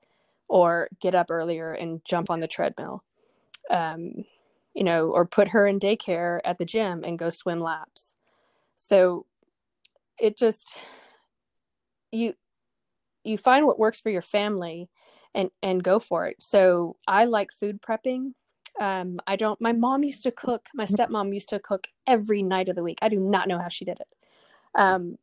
[0.48, 3.04] or get up earlier and jump on the treadmill.
[3.70, 4.26] Um,
[4.74, 8.14] you know, or put her in daycare at the gym and go swim laps.
[8.78, 9.26] So
[10.20, 10.76] it just
[12.12, 12.34] you
[13.24, 14.90] you find what works for your family
[15.34, 16.42] and and go for it.
[16.42, 18.34] So I like food prepping.
[18.80, 19.60] Um, I don't.
[19.60, 20.68] My mom used to cook.
[20.74, 23.00] My stepmom used to cook every night of the week.
[23.02, 24.08] I do not know how she did it.
[24.76, 25.18] Um,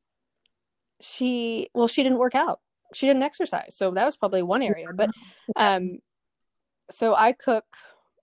[1.00, 2.60] she well, she didn't work out.
[2.94, 4.88] She didn't exercise, so that was probably one area.
[4.94, 5.10] But
[5.56, 5.98] um,
[6.90, 7.64] so I cook,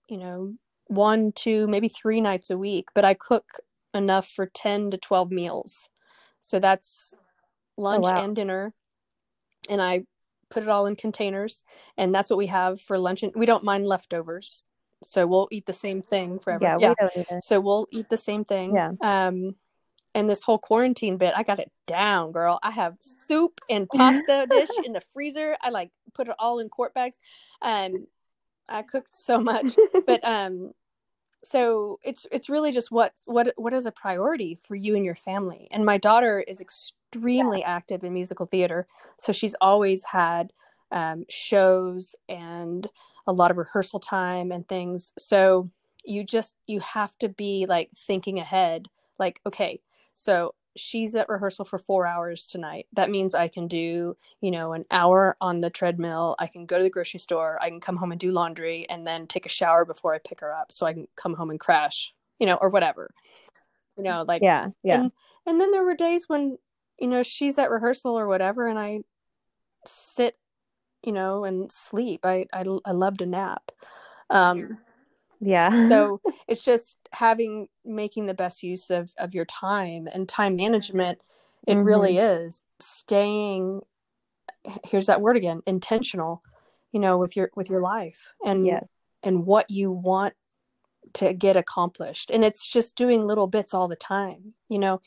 [0.08, 0.54] you know,
[0.88, 3.44] one, two, maybe three nights a week, but I cook
[3.94, 5.90] enough for 10 to 12 meals.
[6.40, 7.14] So that's
[7.78, 8.24] oh, lunch oh, wow.
[8.24, 8.74] and dinner.
[9.68, 10.04] And I
[10.50, 11.64] put it all in containers.
[11.96, 13.22] And that's what we have for lunch.
[13.22, 14.66] And we don't mind leftovers.
[15.02, 16.64] So we'll eat the same thing forever.
[16.64, 16.78] Yeah.
[16.80, 17.08] yeah.
[17.14, 18.74] We so we'll eat the same thing.
[18.74, 18.92] Yeah.
[19.00, 19.54] Um,
[20.14, 22.60] and this whole quarantine bit, I got it down, girl.
[22.62, 25.56] I have soup and pasta dish in the freezer.
[25.60, 27.16] I like put it all in quart bags.
[27.60, 28.06] Um,
[28.68, 30.72] I cooked so much, but um,
[31.42, 35.14] so it's it's really just what's what what is a priority for you and your
[35.14, 35.68] family.
[35.70, 37.76] And my daughter is extremely yeah.
[37.76, 38.86] active in musical theater,
[39.18, 40.52] so she's always had
[40.92, 42.88] um, shows and
[43.26, 45.12] a lot of rehearsal time and things.
[45.18, 45.68] So
[46.04, 48.86] you just you have to be like thinking ahead,
[49.18, 49.80] like okay,
[50.14, 52.86] so she's at rehearsal for four hours tonight.
[52.92, 56.36] That means I can do, you know, an hour on the treadmill.
[56.38, 57.58] I can go to the grocery store.
[57.60, 60.40] I can come home and do laundry and then take a shower before I pick
[60.40, 63.14] her up so I can come home and crash, you know, or whatever.
[63.96, 65.02] You know, like, yeah, yeah.
[65.02, 65.12] And,
[65.46, 66.58] and then there were days when,
[66.98, 69.00] you know, she's at rehearsal or whatever and I
[69.86, 70.36] sit,
[71.04, 72.24] you know, and sleep.
[72.24, 73.70] I, I, I love to nap.
[74.30, 74.78] Um,
[75.40, 80.56] yeah so it's just having making the best use of of your time and time
[80.56, 81.18] management
[81.66, 81.84] it mm-hmm.
[81.84, 83.80] really is staying
[84.84, 86.42] here's that word again intentional
[86.92, 88.84] you know with your with your life and yes.
[89.22, 90.34] and what you want
[91.12, 95.00] to get accomplished and it's just doing little bits all the time you know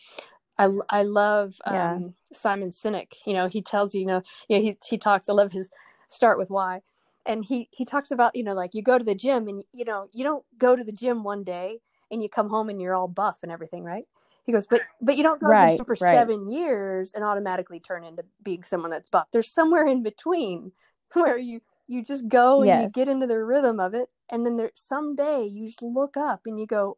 [0.59, 1.91] I, I love yeah.
[1.91, 3.13] um, Simon Sinek.
[3.27, 5.29] You know, he tells you, you know, yeah, he he talks.
[5.29, 5.69] I love his
[6.09, 6.81] start with why
[7.27, 9.85] and he he talks about you know like you go to the gym and you
[9.85, 12.95] know you don't go to the gym one day and you come home and you're
[12.95, 14.05] all buff and everything right
[14.45, 16.15] he goes but but you don't go right, to the gym for right.
[16.15, 20.71] seven years and automatically turn into being someone that's buff there's somewhere in between
[21.13, 22.83] where you you just go and yes.
[22.83, 26.41] you get into the rhythm of it and then there someday you just look up
[26.45, 26.97] and you go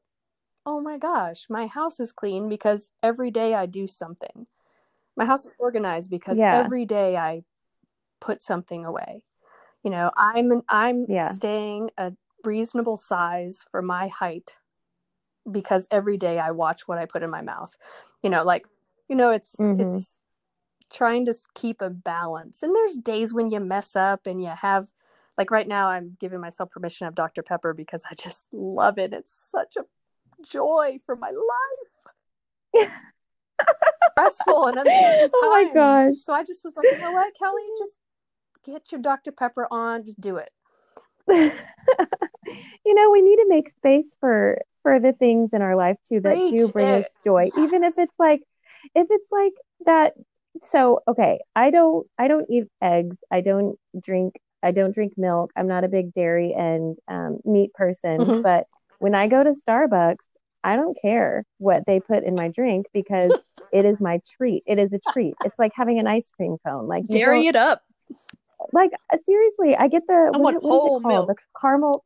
[0.65, 4.47] oh my gosh my house is clean because every day i do something
[5.15, 6.55] my house is organized because yeah.
[6.55, 7.43] every day i
[8.19, 9.23] put something away
[9.83, 11.31] you know i'm i'm yeah.
[11.31, 12.11] staying a
[12.45, 14.55] reasonable size for my height
[15.49, 17.75] because every day i watch what i put in my mouth
[18.23, 18.65] you know like
[19.07, 19.81] you know it's mm-hmm.
[19.81, 20.11] it's
[20.91, 24.87] trying to keep a balance and there's days when you mess up and you have
[25.37, 29.13] like right now i'm giving myself permission of dr pepper because i just love it
[29.13, 29.85] it's such a
[30.43, 32.89] joy for my life
[34.19, 35.31] stressful and uncertain times.
[35.35, 36.17] Oh my gosh.
[36.17, 37.97] So I just was like, you know what, Kelly, just
[38.69, 39.31] get your Dr.
[39.31, 40.49] Pepper on, just do it.
[42.85, 46.19] you know, we need to make space for for the things in our life too
[46.21, 47.05] that Preach do bring it.
[47.05, 47.49] us joy.
[47.57, 48.41] Even if it's like
[48.95, 49.53] if it's like
[49.85, 50.13] that
[50.63, 53.17] so okay, I don't I don't eat eggs.
[53.31, 55.51] I don't drink I don't drink milk.
[55.55, 58.41] I'm not a big dairy and um, meat person, mm-hmm.
[58.41, 58.65] but
[58.99, 60.27] when I go to Starbucks,
[60.63, 63.31] I don't care what they put in my drink because
[63.71, 64.63] it is my treat.
[64.65, 65.35] It is a treat.
[65.45, 66.87] It's like having an ice cream cone.
[66.87, 67.81] Like dairy it up
[68.73, 71.29] like uh, seriously, I get the I what, it, what it called?
[71.29, 72.03] The caramel.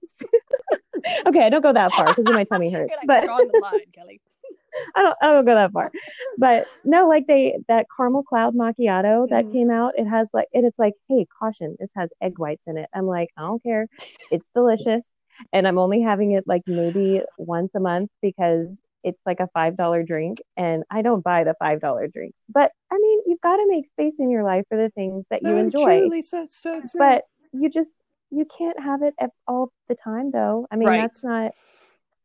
[1.27, 2.93] okay, I don't go that far because my tummy hurts.
[3.05, 4.21] but on the line, Kelly.
[4.95, 5.91] I don't I don't go that far.
[6.37, 9.53] But no, like they that caramel cloud macchiato that mm.
[9.53, 12.77] came out, it has like and it's like, hey, caution, this has egg whites in
[12.77, 12.89] it.
[12.93, 13.87] I'm like, I don't care.
[14.31, 15.09] It's delicious.
[15.51, 20.07] And I'm only having it like maybe once a month because it's like a $5
[20.07, 22.33] drink and I don't buy the $5 drink.
[22.49, 25.43] But I mean, you've got to make space in your life for the things that
[25.43, 26.09] you enjoy.
[26.21, 26.47] so,
[26.87, 27.95] so but you just
[28.31, 29.13] you can't have it
[29.47, 30.67] all the time though.
[30.71, 31.01] I mean, right.
[31.01, 31.51] that's not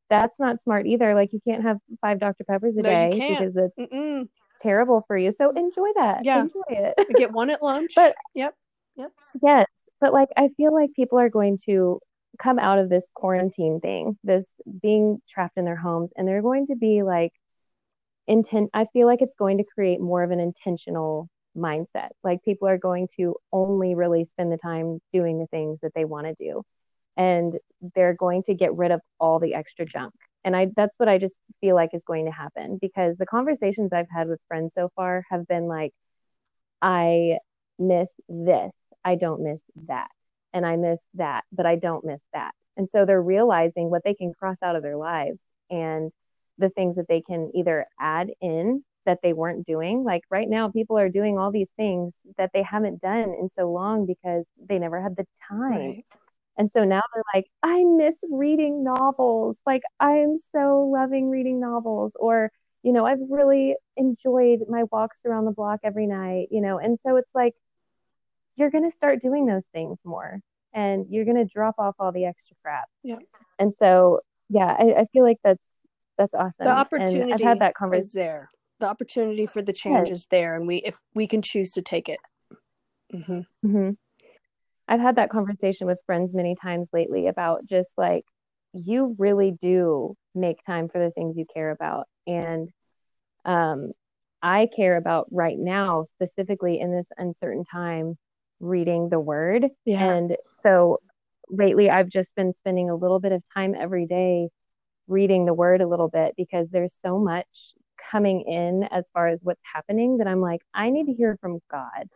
[0.08, 1.14] that's not smart either.
[1.14, 2.44] Like you can't have five Dr.
[2.44, 4.28] Peppers a no, day because it's Mm-mm.
[4.60, 5.32] terrible for you.
[5.32, 6.24] So enjoy that.
[6.24, 6.42] Yeah.
[6.42, 6.94] Enjoy it.
[7.16, 7.92] Get one at lunch.
[7.96, 8.54] but yep.
[8.96, 9.12] Yep.
[9.42, 9.66] Yes.
[10.00, 12.00] But like I feel like people are going to
[12.40, 16.66] come out of this quarantine thing, this being trapped in their homes, and they're going
[16.66, 17.32] to be like
[18.26, 22.10] intent I feel like it's going to create more of an intentional mindset.
[22.22, 26.04] Like people are going to only really spend the time doing the things that they
[26.04, 26.62] want to do.
[27.16, 27.54] And
[27.94, 30.14] they're going to get rid of all the extra junk.
[30.44, 33.92] And I that's what I just feel like is going to happen because the conversations
[33.92, 35.92] I've had with friends so far have been like
[36.80, 37.38] I
[37.78, 38.74] miss this.
[39.04, 40.08] I don't miss that.
[40.52, 42.52] And I miss that, but I don't miss that.
[42.76, 46.10] And so they're realizing what they can cross out of their lives and
[46.58, 50.04] the things that they can either add in that they weren't doing.
[50.04, 53.70] Like right now, people are doing all these things that they haven't done in so
[53.70, 55.70] long because they never had the time.
[55.70, 56.04] Right.
[56.56, 59.62] And so now they're like, I miss reading novels.
[59.64, 62.16] Like, I'm so loving reading novels.
[62.18, 62.50] Or,
[62.82, 66.78] you know, I've really enjoyed my walks around the block every night, you know.
[66.78, 67.54] And so it's like,
[68.58, 70.40] you're going to start doing those things more
[70.74, 72.88] and you're going to drop off all the extra crap.
[73.02, 73.16] Yeah.
[73.58, 75.62] And so, yeah, I, I feel like that's,
[76.16, 76.64] that's awesome.
[76.64, 78.06] The opportunity and I've had that conversation.
[78.06, 78.48] is there
[78.78, 80.18] the opportunity for the change yes.
[80.18, 82.18] is there and we if we can choose to take it
[83.12, 83.40] mm-hmm.
[83.66, 83.90] Mm-hmm.
[84.86, 88.24] i've had that conversation with friends many times lately about just like
[88.72, 92.68] you really do make time for the things you care about and
[93.44, 93.92] um,
[94.42, 98.16] i care about right now specifically in this uncertain time
[98.60, 100.04] reading the word yeah.
[100.04, 100.98] and so
[101.48, 104.48] lately i've just been spending a little bit of time every day
[105.06, 107.72] reading the word a little bit because there's so much
[108.10, 111.58] coming in as far as what's happening that I'm like, I need to hear from
[111.70, 112.08] God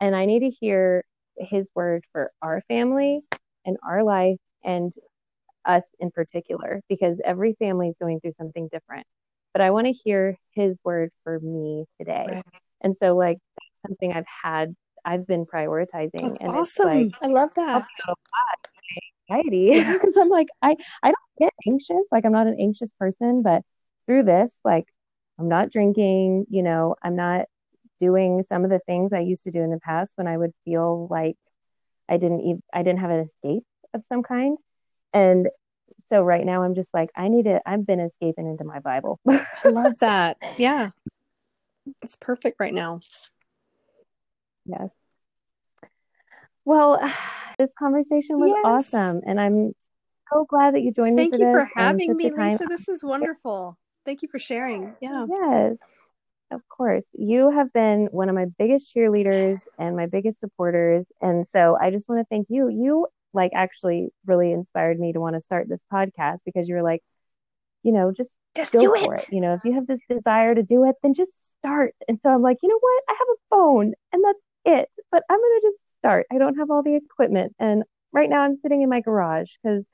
[0.00, 1.04] and I need to hear
[1.38, 3.20] his word for our family
[3.64, 4.92] and our life and
[5.64, 9.06] us in particular, because every family is going through something different.
[9.52, 12.26] But I want to hear his word for me today.
[12.28, 12.44] Right.
[12.82, 14.76] And so, like, that's something I've had,
[15.06, 16.20] I've been prioritizing.
[16.20, 16.86] That's and awesome.
[16.86, 17.86] Like, I love that.
[19.30, 22.08] Anxiety because I'm like, I, I don't get anxious.
[22.10, 23.62] Like, I'm not an anxious person, but
[24.06, 24.86] through this, like,
[25.38, 27.46] I'm not drinking, you know, I'm not
[27.98, 30.52] doing some of the things I used to do in the past when I would
[30.64, 31.36] feel like
[32.08, 34.58] I didn't even I didn't have an escape of some kind.
[35.12, 35.48] And
[36.04, 37.62] so right now I'm just like I need it.
[37.64, 39.18] I've been escaping into my Bible.
[39.28, 40.36] I love that.
[40.56, 40.90] Yeah.
[42.02, 43.00] It's perfect right now.
[44.66, 44.90] Yes.
[46.64, 47.00] Well,
[47.58, 48.64] this conversation was yes.
[48.64, 49.72] awesome and I'm
[50.32, 51.38] so glad that you joined Thank me.
[51.38, 52.66] Thank you for having me, Lisa.
[52.68, 53.78] This is wonderful.
[54.04, 54.94] Thank you for sharing.
[55.00, 55.26] Yeah.
[55.28, 55.76] Yes.
[56.50, 57.06] Of course.
[57.12, 61.10] You have been one of my biggest cheerleaders and my biggest supporters.
[61.20, 62.68] And so I just want to thank you.
[62.68, 66.82] You like actually really inspired me to want to start this podcast because you were
[66.82, 67.02] like,
[67.82, 69.22] you know, just, just go for it.
[69.22, 69.32] it.
[69.32, 71.94] You know, if you have this desire to do it, then just start.
[72.08, 73.02] And so I'm like, you know what?
[73.08, 74.88] I have a phone and that's it.
[75.10, 76.26] But I'm going to just start.
[76.32, 77.54] I don't have all the equipment.
[77.58, 79.84] And right now I'm sitting in my garage because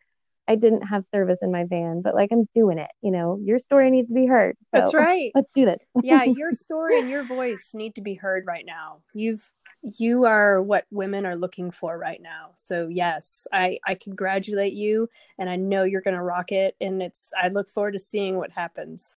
[0.49, 2.91] I didn't have service in my van, but like I'm doing it.
[3.01, 4.57] You know, your story needs to be heard.
[4.75, 5.31] So That's right.
[5.35, 5.83] Let's do this.
[6.03, 8.99] yeah, your story and your voice need to be heard right now.
[9.15, 9.53] You've
[9.83, 12.51] you are what women are looking for right now.
[12.57, 15.09] So yes, I I congratulate you
[15.39, 18.37] and I know you're going to rock it and it's I look forward to seeing
[18.37, 19.17] what happens.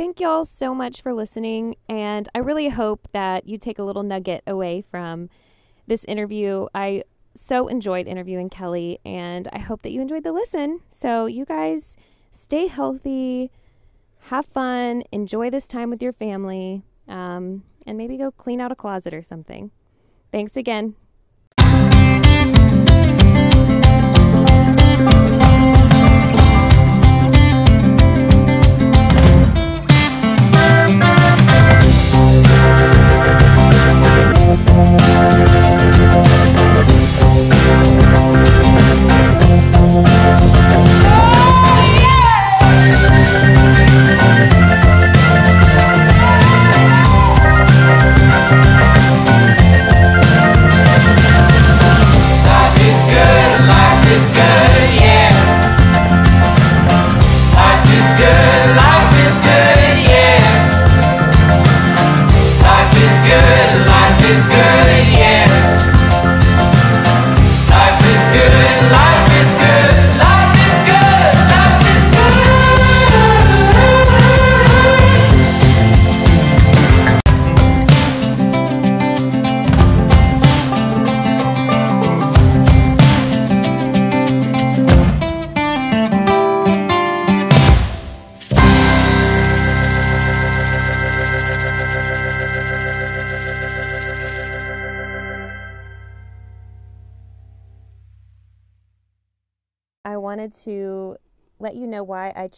[0.00, 4.02] Thank y'all so much for listening and I really hope that you take a little
[4.02, 5.28] nugget away from
[5.88, 6.68] this interview.
[6.74, 10.80] I so enjoyed interviewing Kelly, and I hope that you enjoyed the listen.
[10.90, 11.98] So, you guys
[12.30, 13.50] stay healthy,
[14.20, 18.76] have fun, enjoy this time with your family, um, and maybe go clean out a
[18.76, 19.70] closet or something.
[20.32, 20.96] Thanks again.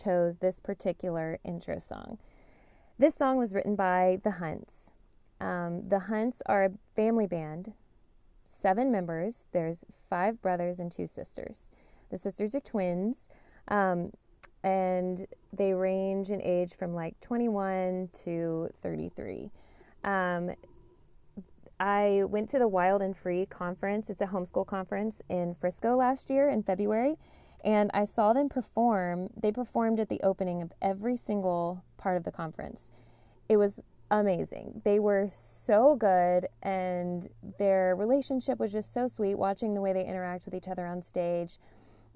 [0.03, 2.19] Chose this particular intro song.
[2.99, 4.93] This song was written by The Hunts.
[5.41, 7.73] Um, the Hunts are a family band,
[8.45, 9.47] seven members.
[9.53, 11.71] There's five brothers and two sisters.
[12.11, 13.29] The sisters are twins,
[13.69, 14.13] um,
[14.63, 19.51] and they range in age from like 21 to 33.
[20.05, 20.53] Um,
[21.81, 24.11] I went to the Wild and Free conference.
[24.11, 27.17] It's a homeschool conference in Frisco last year in February,
[27.65, 29.29] and I saw them perform.
[29.41, 32.91] They performed at the opening of every single part of the conference.
[33.49, 34.83] It was amazing.
[34.85, 39.37] They were so good, and their relationship was just so sweet.
[39.37, 41.59] Watching the way they interact with each other on stage,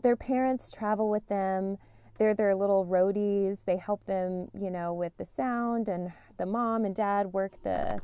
[0.03, 1.78] their parents travel with them.
[2.18, 3.64] They're their little roadies.
[3.64, 8.01] They help them, you know, with the sound, and the mom and dad work the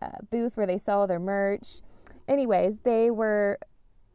[0.00, 1.80] uh, booth where they sell their merch.
[2.28, 3.58] Anyways, they were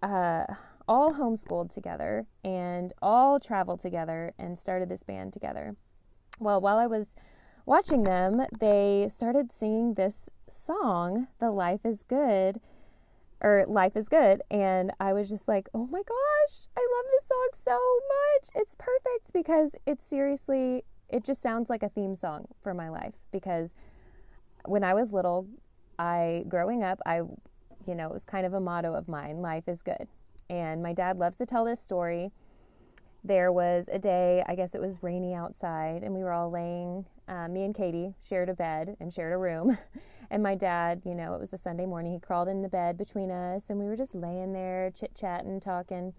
[0.01, 0.45] uh,
[0.87, 5.75] all homeschooled together and all traveled together and started this band together.
[6.39, 7.15] Well, while I was
[7.65, 12.61] watching them, they started singing this song, The Life is Good,
[13.41, 14.41] or Life is Good.
[14.49, 18.63] And I was just like, oh my gosh, I love this song so much.
[18.63, 23.15] It's perfect because it's seriously, it just sounds like a theme song for my life.
[23.31, 23.73] Because
[24.65, 25.47] when I was little,
[25.99, 27.17] I, growing up, I,
[27.85, 30.07] you know, it was kind of a motto of mine life is good.
[30.49, 32.31] And my dad loves to tell this story.
[33.23, 37.05] There was a day, I guess it was rainy outside, and we were all laying,
[37.27, 39.77] uh, me and Katie shared a bed and shared a room.
[40.31, 42.97] and my dad, you know, it was a Sunday morning, he crawled in the bed
[42.97, 46.13] between us, and we were just laying there, chit chatting, talking.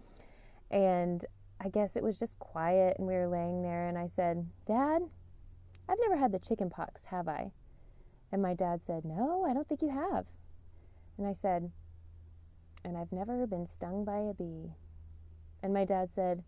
[0.70, 1.24] And
[1.60, 5.02] I guess it was just quiet, and we were laying there, and I said, Dad,
[5.88, 7.52] I've never had the chicken pox, have I?
[8.30, 10.26] And my dad said, No, I don't think you have.
[11.16, 11.70] And I said,
[12.88, 14.72] And I've never been stung by a bee.
[15.62, 16.42] And my dad said,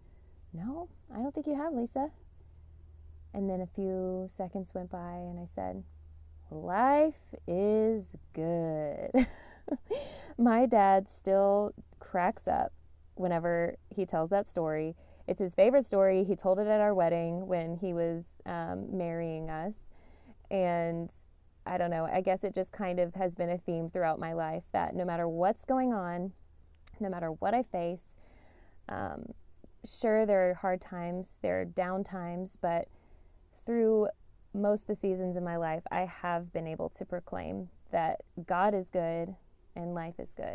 [0.55, 2.09] No, I don't think you have, Lisa.
[3.35, 5.85] And then a few seconds went by, and I said,
[6.51, 9.11] Life is good.
[10.39, 12.73] my dad still cracks up
[13.17, 14.97] whenever he tells that story.
[15.29, 16.25] It's his favorite story.
[16.25, 19.77] He told it at our wedding when he was um, marrying us.
[20.51, 21.13] And
[21.67, 24.33] I don't know, I guess it just kind of has been a theme throughout my
[24.33, 26.33] life that no matter what's going on,
[26.99, 28.17] no matter what I face,
[28.89, 29.33] um,
[29.85, 32.89] sure, there are hard times, there are down times, but
[33.67, 34.09] through
[34.55, 38.75] most of the seasons in my life, I have been able to proclaim that God
[38.75, 39.35] is good
[39.77, 40.47] and life is good.